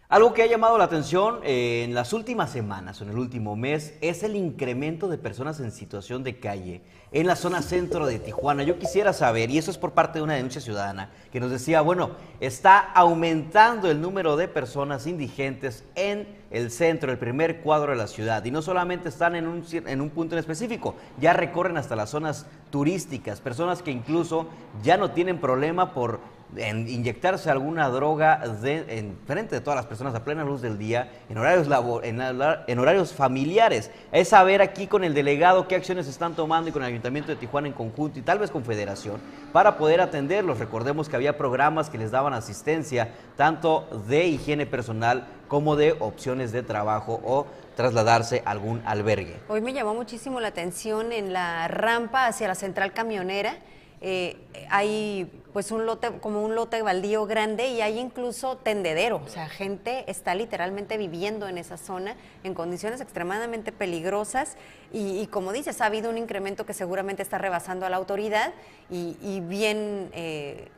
Algo 0.08 0.32
que 0.32 0.42
ha 0.42 0.46
llamado 0.46 0.78
la 0.78 0.84
atención 0.84 1.40
eh, 1.42 1.82
en 1.84 1.92
las 1.92 2.12
últimas 2.12 2.50
semanas 2.50 3.00
o 3.00 3.04
en 3.04 3.10
el 3.10 3.18
último 3.18 3.56
mes 3.56 3.94
es 4.00 4.22
el 4.22 4.36
incremento 4.36 5.08
de 5.08 5.18
personas 5.18 5.58
en 5.58 5.72
situación 5.72 6.22
de 6.22 6.38
calle 6.38 6.82
en 7.20 7.26
la 7.26 7.34
zona 7.34 7.62
centro 7.62 8.06
de 8.06 8.18
Tijuana. 8.18 8.62
Yo 8.62 8.78
quisiera 8.78 9.14
saber, 9.14 9.50
y 9.50 9.56
eso 9.56 9.70
es 9.70 9.78
por 9.78 9.92
parte 9.92 10.18
de 10.18 10.22
una 10.22 10.34
denuncia 10.34 10.60
ciudadana, 10.60 11.08
que 11.32 11.40
nos 11.40 11.50
decía, 11.50 11.80
bueno, 11.80 12.10
está 12.40 12.78
aumentando 12.78 13.90
el 13.90 14.02
número 14.02 14.36
de 14.36 14.48
personas 14.48 15.06
indigentes 15.06 15.82
en 15.94 16.28
el 16.50 16.70
centro, 16.70 17.10
el 17.10 17.16
primer 17.16 17.60
cuadro 17.62 17.92
de 17.92 17.96
la 17.96 18.06
ciudad. 18.06 18.44
Y 18.44 18.50
no 18.50 18.60
solamente 18.60 19.08
están 19.08 19.34
en 19.34 19.46
un, 19.46 19.64
en 19.72 20.00
un 20.02 20.10
punto 20.10 20.34
en 20.34 20.40
específico, 20.40 20.94
ya 21.18 21.32
recorren 21.32 21.78
hasta 21.78 21.96
las 21.96 22.10
zonas 22.10 22.44
turísticas, 22.70 23.40
personas 23.40 23.82
que 23.82 23.92
incluso 23.92 24.48
ya 24.82 24.98
no 24.98 25.12
tienen 25.12 25.38
problema 25.38 25.94
por 25.94 26.20
en 26.54 26.88
inyectarse 26.88 27.50
alguna 27.50 27.88
droga 27.88 28.42
en 28.62 29.18
frente 29.26 29.56
de 29.56 29.60
todas 29.60 29.76
las 29.76 29.86
personas 29.86 30.14
a 30.14 30.24
plena 30.24 30.44
luz 30.44 30.62
del 30.62 30.78
día, 30.78 31.10
en 31.28 31.38
horarios, 31.38 31.66
en, 32.04 32.78
horarios 32.78 33.12
familiares. 33.12 33.90
Es 34.12 34.28
saber 34.28 34.62
aquí 34.62 34.86
con 34.86 35.04
el 35.04 35.12
delegado 35.12 35.66
qué 35.66 35.74
acciones 35.74 36.06
están 36.06 36.34
tomando 36.34 36.70
y 36.70 36.72
con 36.72 36.82
el 36.82 36.88
Ayuntamiento 36.88 37.05
de 37.14 37.36
Tijuana 37.36 37.68
en 37.68 37.74
conjunto 37.74 38.18
y 38.18 38.22
tal 38.22 38.38
vez 38.38 38.50
con 38.50 38.64
Federación 38.64 39.20
para 39.52 39.78
poder 39.78 40.00
atenderlos. 40.00 40.58
Recordemos 40.58 41.08
que 41.08 41.16
había 41.16 41.36
programas 41.38 41.88
que 41.88 41.98
les 41.98 42.10
daban 42.10 42.34
asistencia 42.34 43.14
tanto 43.36 43.88
de 44.08 44.26
higiene 44.26 44.66
personal 44.66 45.26
como 45.48 45.76
de 45.76 45.96
opciones 46.00 46.52
de 46.52 46.62
trabajo 46.62 47.20
o 47.24 47.46
trasladarse 47.76 48.42
a 48.44 48.50
algún 48.50 48.82
albergue. 48.84 49.36
Hoy 49.48 49.60
me 49.60 49.72
llamó 49.72 49.94
muchísimo 49.94 50.40
la 50.40 50.48
atención 50.48 51.12
en 51.12 51.32
la 51.32 51.68
rampa 51.68 52.26
hacia 52.26 52.48
la 52.48 52.54
central 52.54 52.92
camionera 52.92 53.56
eh, 54.00 54.36
hay 54.68 55.30
pues 55.56 55.72
un 55.72 55.86
lote, 55.86 56.18
como 56.20 56.44
un 56.44 56.54
lote 56.54 56.82
baldío 56.82 57.24
grande 57.24 57.68
y 57.68 57.80
hay 57.80 57.98
incluso 57.98 58.58
tendedero, 58.58 59.22
o 59.24 59.28
sea, 59.30 59.48
gente 59.48 60.04
está 60.06 60.34
literalmente 60.34 60.98
viviendo 60.98 61.48
en 61.48 61.56
esa 61.56 61.78
zona 61.78 62.14
en 62.44 62.52
condiciones 62.52 63.00
extremadamente 63.00 63.72
peligrosas 63.72 64.58
y, 64.92 65.26
como 65.28 65.54
dices, 65.54 65.80
ha 65.80 65.86
habido 65.86 66.10
un 66.10 66.18
incremento 66.18 66.66
que 66.66 66.74
seguramente 66.74 67.22
está 67.22 67.38
rebasando 67.38 67.86
a 67.86 67.88
la 67.88 67.96
autoridad 67.96 68.52
y, 68.90 69.40
bien 69.48 70.10
eh, 70.12 70.68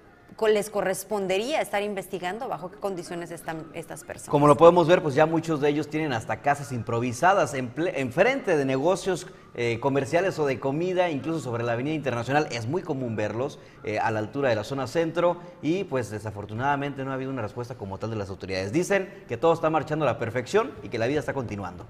les 0.47 0.71
correspondería 0.71 1.61
estar 1.61 1.83
investigando 1.83 2.47
bajo 2.47 2.71
qué 2.71 2.77
condiciones 2.77 3.33
están 3.33 3.67
estas 3.75 4.05
personas. 4.05 4.31
Como 4.31 4.47
lo 4.47 4.57
podemos 4.57 4.87
ver, 4.87 5.03
pues 5.03 5.17
ya 5.17 5.27
muchos 5.27 5.61
de 5.61 5.71
ellos 5.71 5.89
tienen 5.89 6.13
hasta 6.13 6.43
casas 6.43 6.71
improvisadas 6.71 7.55
en, 7.55 7.73
frente 8.13 8.57
de 8.57 8.65
negocios 8.65 9.27
eh, 9.55 9.81
comerciales 9.81 10.39
o 10.39 10.47
de 10.47 10.61
comida, 10.61 11.11
incluso 11.11 11.41
sobre 11.41 11.65
la 11.65 11.73
Avenida 11.73 11.95
Internacional. 11.95 12.47
Es 12.53 12.69
muy 12.69 12.83
común 12.83 13.17
verlos 13.17 13.59
eh, 13.83 13.99
a 13.99 14.13
la 14.13 14.21
altura 14.21 14.51
de 14.51 14.55
la 14.55 14.63
zona 14.63 14.87
centro 14.87 15.39
y 15.61 15.83
pues 15.85 16.11
desafortunadamente 16.11 17.05
no 17.05 17.11
ha 17.11 17.15
habido 17.15 17.33
una 17.33 17.43
respuesta 17.43 17.75
como 17.75 17.99
tal 17.99 18.11
de 18.11 18.17
las 18.17 18.31
autoridades. 18.31 18.73
Dicen 18.73 19.25
que 19.27 19.37
todo 19.37 19.53
está 19.53 19.71
marchando 19.71 20.05
a 20.05 20.13
la 20.13 20.19
perfección 20.19 20.73
y 20.85 20.89
que 20.89 20.99
la 20.99 21.09
vida 21.09 21.19
está 21.19 21.33
continuando. 21.33 21.85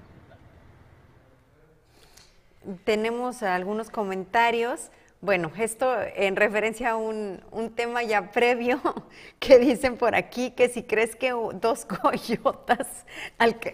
Tenemos 2.83 3.43
algunos 3.43 3.89
comentarios. 3.89 4.89
Bueno, 5.21 5.51
esto 5.59 5.93
en 6.15 6.37
referencia 6.37 6.91
a 6.91 6.95
un, 6.95 7.41
tema 7.75 8.03
ya 8.03 8.31
previo 8.31 8.79
que 9.39 9.59
dicen 9.59 9.97
por 9.97 10.15
aquí 10.15 10.51
que 10.51 10.69
si 10.69 10.83
crees 10.83 11.17
que 11.17 11.31
dos 11.31 11.85
coyotas, 12.01 12.87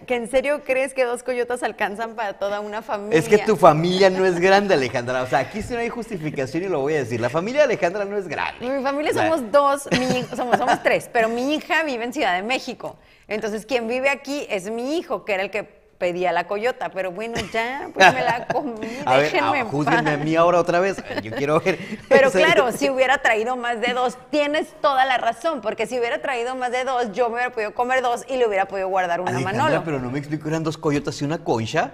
que 0.06 0.14
en 0.16 0.28
serio 0.28 0.62
crees 0.64 0.92
que 0.92 1.04
dos 1.04 1.22
coyotas 1.22 1.62
alcanzan 1.62 2.16
para 2.16 2.32
toda 2.34 2.58
una 2.58 2.82
familia. 2.82 3.16
Es 3.16 3.28
que 3.28 3.38
tu 3.38 3.54
familia 3.54 4.10
no 4.10 4.26
es 4.26 4.40
grande, 4.40 4.74
Alejandra. 4.74 5.22
O 5.22 5.26
sea, 5.28 5.38
aquí 5.38 5.62
sí 5.62 5.72
no 5.74 5.78
hay 5.78 5.88
justificación 5.88 6.64
y 6.64 6.68
lo 6.68 6.80
voy 6.80 6.94
a 6.94 6.98
decir. 6.98 7.20
La 7.20 7.30
familia 7.30 7.60
de 7.60 7.66
Alejandra 7.66 8.04
no 8.04 8.16
es 8.16 8.26
grande. 8.26 8.68
Mi 8.68 8.82
familia 8.82 9.12
somos 9.12 9.52
dos, 9.52 9.88
somos, 10.34 10.58
somos 10.58 10.82
tres, 10.82 11.08
pero 11.12 11.28
mi 11.28 11.54
hija 11.54 11.84
vive 11.84 12.04
en 12.04 12.12
Ciudad 12.12 12.34
de 12.34 12.42
México. 12.42 12.96
Entonces, 13.28 13.66
quien 13.66 13.86
vive 13.86 14.08
aquí 14.08 14.46
es 14.50 14.68
mi 14.68 14.98
hijo, 14.98 15.24
que 15.24 15.34
era 15.34 15.44
el 15.44 15.50
que 15.50 15.75
pedía 15.98 16.32
la 16.32 16.46
coyota, 16.46 16.90
pero 16.90 17.10
bueno, 17.10 17.34
ya, 17.52 17.88
pues 17.92 18.14
me 18.14 18.22
la 18.22 18.46
comí, 18.52 18.86
a 19.04 19.18
déjenme 19.18 19.64
ver, 19.64 19.88
a, 19.88 20.12
a 20.12 20.16
mí 20.16 20.36
ahora 20.36 20.60
otra 20.60 20.80
vez, 20.80 21.02
yo 21.22 21.32
quiero 21.32 21.60
ver. 21.60 21.78
Pero 22.08 22.30
claro, 22.32 22.70
si 22.72 22.90
hubiera 22.90 23.18
traído 23.18 23.56
más 23.56 23.80
de 23.80 23.92
dos, 23.92 24.16
tienes 24.30 24.68
toda 24.80 25.04
la 25.04 25.18
razón, 25.18 25.60
porque 25.60 25.86
si 25.86 25.98
hubiera 25.98 26.20
traído 26.20 26.54
más 26.54 26.70
de 26.72 26.84
dos, 26.84 27.12
yo 27.12 27.28
me 27.28 27.34
hubiera 27.36 27.50
podido 27.50 27.74
comer 27.74 28.02
dos 28.02 28.24
y 28.28 28.36
le 28.36 28.46
hubiera 28.46 28.66
podido 28.66 28.88
guardar 28.88 29.20
una 29.20 29.38
Manolo. 29.40 29.82
pero 29.84 29.98
no 30.00 30.10
me 30.10 30.18
explico, 30.18 30.48
eran 30.48 30.62
dos 30.62 30.76
coyotas 30.78 31.20
y 31.20 31.24
una 31.24 31.38
concha. 31.38 31.92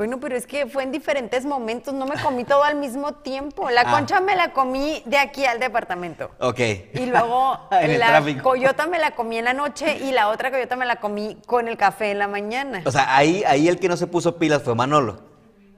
Bueno, 0.00 0.18
pero 0.18 0.34
es 0.34 0.46
que 0.46 0.66
fue 0.66 0.82
en 0.82 0.92
diferentes 0.92 1.44
momentos, 1.44 1.92
no 1.92 2.06
me 2.06 2.18
comí 2.22 2.44
todo 2.44 2.64
al 2.64 2.76
mismo 2.76 3.12
tiempo. 3.16 3.68
La 3.68 3.82
ah. 3.82 3.90
concha 3.90 4.18
me 4.22 4.34
la 4.34 4.54
comí 4.54 5.02
de 5.04 5.18
aquí 5.18 5.44
al 5.44 5.60
departamento. 5.60 6.30
Ok. 6.38 6.58
Y 6.94 7.04
luego 7.04 7.58
la 7.70 8.24
coyota 8.42 8.86
me 8.86 8.98
la 8.98 9.10
comí 9.10 9.36
en 9.36 9.44
la 9.44 9.52
noche 9.52 9.98
y 9.98 10.12
la 10.12 10.28
otra 10.28 10.50
coyota 10.50 10.74
me 10.74 10.86
la 10.86 10.96
comí 10.96 11.36
con 11.44 11.68
el 11.68 11.76
café 11.76 12.12
en 12.12 12.18
la 12.18 12.28
mañana. 12.28 12.80
O 12.86 12.90
sea, 12.90 13.14
ahí, 13.14 13.44
ahí 13.46 13.68
el 13.68 13.78
que 13.78 13.90
no 13.90 13.98
se 13.98 14.06
puso 14.06 14.38
pilas 14.38 14.62
fue 14.62 14.74
Manolo. 14.74 15.20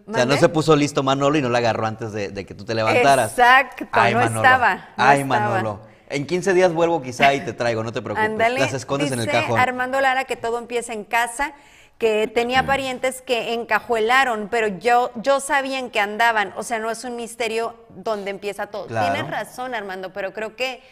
O 0.07 0.15
sea, 0.15 0.25
no 0.25 0.37
se 0.37 0.49
puso 0.49 0.77
listo 0.77 1.03
Manolo 1.03 1.37
y 1.39 1.43
no 1.43 1.49
la 1.49 1.59
agarró 1.59 1.85
antes 1.87 2.13
de, 2.13 2.47
que 2.47 2.55
tú 2.55 2.65
te 2.65 2.77
levantaras. 2.77 3.33
Exacto, 3.33 3.87
no 3.93 4.21
estaba. 4.21 4.91
Ay, 4.97 5.25
Manolo. 5.25 5.81
En 6.09 6.29
15 6.29 6.55
días 6.55 6.73
vuelvo 6.73 7.03
quizá 7.03 7.35
y 7.35 7.41
te 7.41 7.55
traigo, 7.55 7.83
no 7.83 7.91
te 7.91 8.03
preocupes. 8.03 8.53
Las 8.53 8.73
escondes 8.73 9.11
en 9.11 9.19
el 9.19 9.27
cajón. 9.27 9.59
Armando 9.59 10.01
Lara 10.01 10.23
que 10.27 10.37
todo 10.37 10.61
empieza 10.61 10.93
en 10.93 11.03
casa 11.03 11.55
que 12.03 12.27
tenía 12.27 12.67
parientes 12.67 13.23
que 13.23 13.53
encajuelaron, 13.53 14.49
pero 14.51 14.67
yo, 14.67 15.13
yo 15.15 15.39
sabía 15.39 15.79
en 15.79 15.89
que 15.89 16.01
andaban. 16.01 16.53
O 16.57 16.65
sea, 16.65 16.81
no 16.81 16.91
es 16.91 17.05
un 17.05 17.15
misterio 17.15 17.77
donde 17.91 18.33
empieza 18.33 18.67
todo. 18.67 18.87
Tienes 18.87 19.31
razón, 19.31 19.73
Armando, 19.73 20.13
pero 20.13 20.33
creo 20.33 20.57
que, 20.57 20.83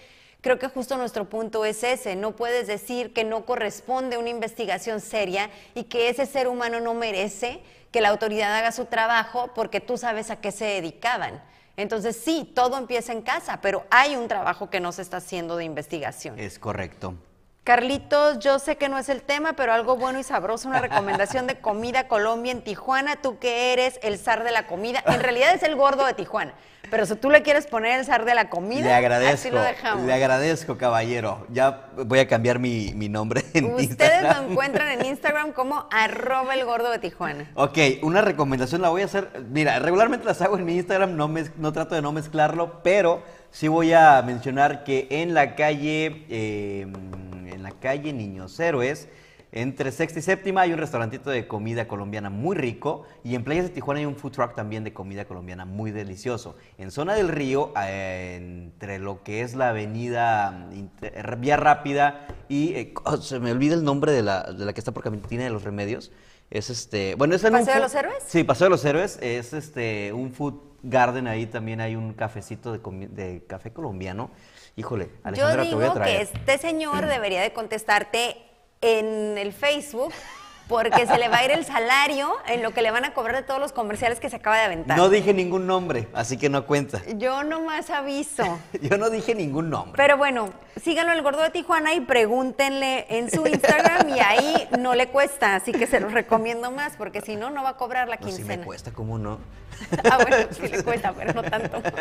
creo 0.41 0.61
que 0.61 0.69
justo 0.69 0.97
nuestro 0.97 1.29
punto 1.29 1.65
es 1.65 1.83
ese. 1.83 2.15
No 2.15 2.37
puedes 2.37 2.69
decir 2.69 3.13
que 3.13 3.25
no 3.25 3.45
corresponde 3.45 4.19
una 4.19 4.29
investigación 4.29 5.01
seria 5.01 5.51
y 5.75 5.83
que 5.83 6.11
ese 6.11 6.27
ser 6.27 6.47
humano 6.47 6.79
no 6.79 6.95
merece 6.95 7.61
que 7.91 8.01
la 8.01 8.11
autoridad 8.11 8.55
haga 8.55 8.71
su 8.71 8.85
trabajo 8.85 9.51
porque 9.53 9.81
tú 9.81 9.99
sabes 9.99 10.31
a 10.31 10.37
qué 10.37 10.53
se 10.53 10.67
dedicaban. 10.67 11.43
Entonces, 11.77 12.21
sí, 12.25 12.49
todo 12.55 12.79
empieza 12.79 13.11
en 13.11 13.23
casa, 13.23 13.59
pero 13.61 13.85
hay 13.91 14.15
un 14.15 14.29
trabajo 14.29 14.71
que 14.71 14.79
no 14.79 14.93
se 14.93 15.03
está 15.03 15.17
haciendo 15.17 15.57
de 15.57 15.65
investigación. 15.65 16.39
Es 16.39 16.61
correcto. 16.61 17.17
Carlitos, 17.63 18.39
yo 18.39 18.59
sé 18.59 18.77
que 18.77 18.89
no 18.89 18.99
es 18.99 19.11
el 19.11 19.21
tema, 19.21 19.53
pero 19.53 19.75
algo 19.75 19.97
bueno 19.97 20.19
y 20.19 20.23
sabroso, 20.23 20.67
una 20.67 20.81
recomendación 20.81 21.47
de 21.47 21.61
comida 21.61 22.09
Colombia 22.09 22.53
en 22.53 22.63
Tijuana. 22.63 23.17
Tú 23.17 23.39
que 23.39 23.75
eres 23.75 24.01
el 24.03 24.19
zar 24.19 24.45
de 24.45 24.51
la 24.51 24.67
comida, 24.67 25.03
en 25.07 25.21
realidad 25.21 25.55
es 25.55 25.63
el 25.63 25.77
gordo 25.77 26.07
de 26.07 26.15
Tijuana. 26.15 26.55
Pero 26.91 27.05
si 27.05 27.15
tú 27.17 27.31
le 27.31 27.43
quieres 27.43 27.67
poner 27.67 28.01
el 28.01 28.07
zar 28.07 28.25
de 28.25 28.35
la 28.35 28.49
comida, 28.49 28.87
le 28.87 28.95
agradezco, 28.95 29.55
lo 29.55 29.63
dejamos. 29.63 30.07
Le 30.07 30.13
agradezco, 30.13 30.79
caballero. 30.79 31.47
Ya 31.51 31.91
voy 31.97 32.19
a 32.19 32.27
cambiar 32.27 32.59
mi, 32.59 32.93
nombre 33.11 33.45
en 33.53 33.75
Ustedes 33.75 34.23
lo 34.23 34.51
encuentran 34.51 34.99
en 34.99 35.05
Instagram 35.05 35.53
como 35.53 35.87
arroba 35.93 36.55
el 36.55 36.65
gordo 36.65 36.91
de 36.91 36.99
Tijuana. 36.99 37.51
Ok, 37.55 37.79
una 38.03 38.23
recomendación 38.23 38.81
la 38.81 38.89
voy 38.89 39.03
a 39.03 39.05
hacer. 39.05 39.31
Mira, 39.51 39.79
regularmente 39.81 40.25
las 40.25 40.41
hago 40.41 40.57
en 40.57 40.65
mi 40.65 40.77
Instagram, 40.77 41.15
no, 41.15 41.33
no 41.59 41.73
trato 41.73 41.95
de 41.95 42.01
no 42.01 42.11
mezclarlo, 42.11 42.83
pero 42.83 43.23
sí 43.51 43.69
voy 43.69 43.93
a 43.93 44.23
mencionar 44.23 44.83
que 44.83 45.07
en 45.11 45.35
la 45.35 45.55
calle... 45.57 46.25
Eh, 46.31 46.87
la 47.71 47.81
calle 47.81 48.13
Niños 48.13 48.59
Héroes. 48.59 49.09
Entre 49.53 49.91
sexta 49.91 50.21
y 50.21 50.23
séptima 50.23 50.61
hay 50.61 50.73
un 50.73 50.79
restaurantito 50.79 51.29
de 51.29 51.49
comida 51.49 51.89
colombiana 51.89 52.31
muy 52.31 52.55
rico 52.55 53.05
y 53.25 53.35
en 53.35 53.43
Playas 53.43 53.65
de 53.65 53.71
Tijuana 53.71 53.99
hay 53.99 54.07
un 54.07 54.15
food 54.15 54.31
truck 54.31 54.55
también 54.55 54.85
de 54.85 54.93
comida 54.93 55.25
colombiana 55.25 55.65
muy 55.65 55.91
delicioso. 55.91 56.55
En 56.79 56.93
zona 56.93 57.15
del 57.15 57.27
río, 57.29 57.73
eh, 57.85 58.37
entre 58.41 59.01
lo 59.01 59.25
que 59.25 59.43
es 59.43 59.57
la 59.57 59.71
avenida 59.71 60.53
mm, 60.53 60.73
Inter- 60.77 61.37
Vía 61.39 61.57
Rápida 61.57 62.29
y 62.49 62.75
eh, 62.75 62.95
oh, 63.05 63.17
se 63.17 63.41
me 63.41 63.51
olvida 63.51 63.75
el 63.75 63.83
nombre 63.83 64.13
de 64.13 64.23
la, 64.23 64.45
de 64.45 64.65
la 64.65 64.73
que 64.73 64.81
está 64.81 64.93
por 64.93 65.03
Camintina 65.03 65.43
de 65.43 65.51
los 65.51 65.65
Remedios. 65.65 66.13
Es 66.49 66.71
este, 66.71 67.17
bueno, 67.17 67.35
es 67.35 67.43
en 67.43 67.53
¿Paseo 67.53 67.75
de 67.75 67.81
los 67.81 67.95
Héroes? 67.95 68.23
Sí, 68.27 68.45
Paseo 68.45 68.67
de 68.67 68.71
los 68.71 68.85
Héroes 68.85 69.19
es 69.21 69.53
este 69.53 70.13
un 70.13 70.33
food 70.33 70.55
garden 70.83 71.27
ahí 71.27 71.47
también 71.47 71.81
hay 71.81 71.97
un 71.97 72.13
cafecito 72.15 72.73
de 72.73 73.43
café 73.49 73.73
colombiano. 73.73 74.31
Híjole, 74.77 75.07
Yo 75.07 75.21
Alejandra, 75.25 75.63
te 75.65 75.75
voy 75.75 75.85
a 75.85 75.89
digo 75.89 75.95
que 75.95 76.01
traer. 76.01 76.21
este 76.23 76.59
señor 76.59 77.07
debería 77.07 77.43
de 77.43 77.53
contestarte 77.53 78.37
en 78.81 79.37
el 79.37 79.53
Facebook 79.53 80.13
porque 80.69 81.05
se 81.05 81.19
le 81.19 81.29
va 81.29 81.39
a 81.39 81.45
ir 81.45 81.51
el 81.51 81.65
salario 81.65 82.33
en 82.47 82.63
lo 82.63 82.71
que 82.71 82.81
le 82.81 82.93
van 82.93 83.05
a 83.05 83.13
cobrar 83.13 83.35
de 83.35 83.43
todos 83.43 83.59
los 83.59 83.73
comerciales 83.73 84.21
que 84.21 84.31
se 84.31 84.37
acaba 84.37 84.57
de 84.57 84.63
aventar. 84.67 84.97
No 84.97 85.09
dije 85.09 85.35
ningún 85.35 85.67
nombre, 85.67 86.07
así 86.15 86.37
que 86.39 86.49
no 86.49 86.65
cuenta. 86.65 87.03
Yo 87.17 87.43
nomás 87.43 87.91
aviso. 87.91 88.45
Yo 88.81 88.97
no 88.97 89.11
dije 89.11 89.35
ningún 89.35 89.69
nombre. 89.69 89.95
Pero 89.97 90.17
bueno, 90.17 90.51
síganlo 90.81 91.13
el 91.13 91.23
gordo 91.23 91.43
de 91.43 91.51
Tijuana 91.51 91.93
y 91.95 92.01
pregúntenle 92.03 93.05
en 93.09 93.29
su 93.33 93.45
Instagram 93.49 94.09
y 94.11 94.21
ahí 94.21 94.69
no 94.79 94.95
le 94.95 95.09
cuesta, 95.09 95.57
así 95.57 95.73
que 95.73 95.89
se 95.89 95.99
los 95.99 96.13
recomiendo 96.13 96.71
más 96.71 96.93
porque 96.97 97.21
si 97.21 97.35
no, 97.35 97.51
no 97.51 97.65
va 97.65 97.71
a 97.71 97.77
cobrar 97.77 98.09
la 98.09 98.15
No, 98.17 98.29
si 98.29 98.37
quincena. 98.37 98.59
me 98.59 98.65
cuesta, 98.65 98.93
¿cómo 98.93 99.19
no? 99.19 99.41
Ah, 100.11 100.19
bueno, 100.21 100.37
sí 100.51 100.69
le 100.69 100.83
cuesta, 100.83 101.13
pero 101.13 101.33
no 101.33 101.43
tanto. 101.43 101.83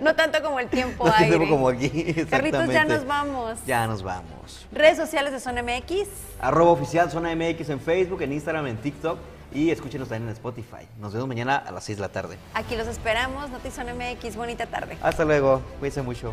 No 0.00 0.14
tanto 0.14 0.42
como 0.42 0.58
el 0.58 0.68
tiempo 0.68 1.06
No 1.06 1.12
aire. 1.14 1.46
como 1.46 1.68
aquí, 1.68 1.90
Carlitos, 2.30 2.68
ya 2.68 2.86
nos 2.86 3.04
vamos. 3.06 3.58
Ya 3.66 3.86
nos 3.86 4.02
vamos. 4.02 4.66
Redes 4.72 4.96
sociales 4.96 5.30
de 5.32 5.40
Zona 5.40 5.62
MX. 5.62 6.08
Arroba 6.40 6.70
oficial 6.70 7.10
Zona 7.10 7.34
MX 7.36 7.68
en 7.68 7.80
Facebook, 7.80 8.22
en 8.22 8.32
Instagram, 8.32 8.66
en 8.68 8.78
TikTok 8.78 9.18
y 9.52 9.70
escúchenos 9.70 10.08
también 10.08 10.28
en 10.28 10.32
Spotify. 10.34 10.86
Nos 10.98 11.12
vemos 11.12 11.28
mañana 11.28 11.56
a 11.56 11.70
las 11.70 11.84
6 11.84 11.98
de 11.98 12.02
la 12.02 12.08
tarde. 12.08 12.38
Aquí 12.54 12.76
los 12.76 12.86
esperamos. 12.88 13.50
Notizón 13.50 13.86
MX. 13.94 14.36
Bonita 14.36 14.64
tarde. 14.66 14.96
Hasta 15.02 15.24
luego. 15.26 15.60
Cuídense 15.80 16.00
mucho. 16.00 16.32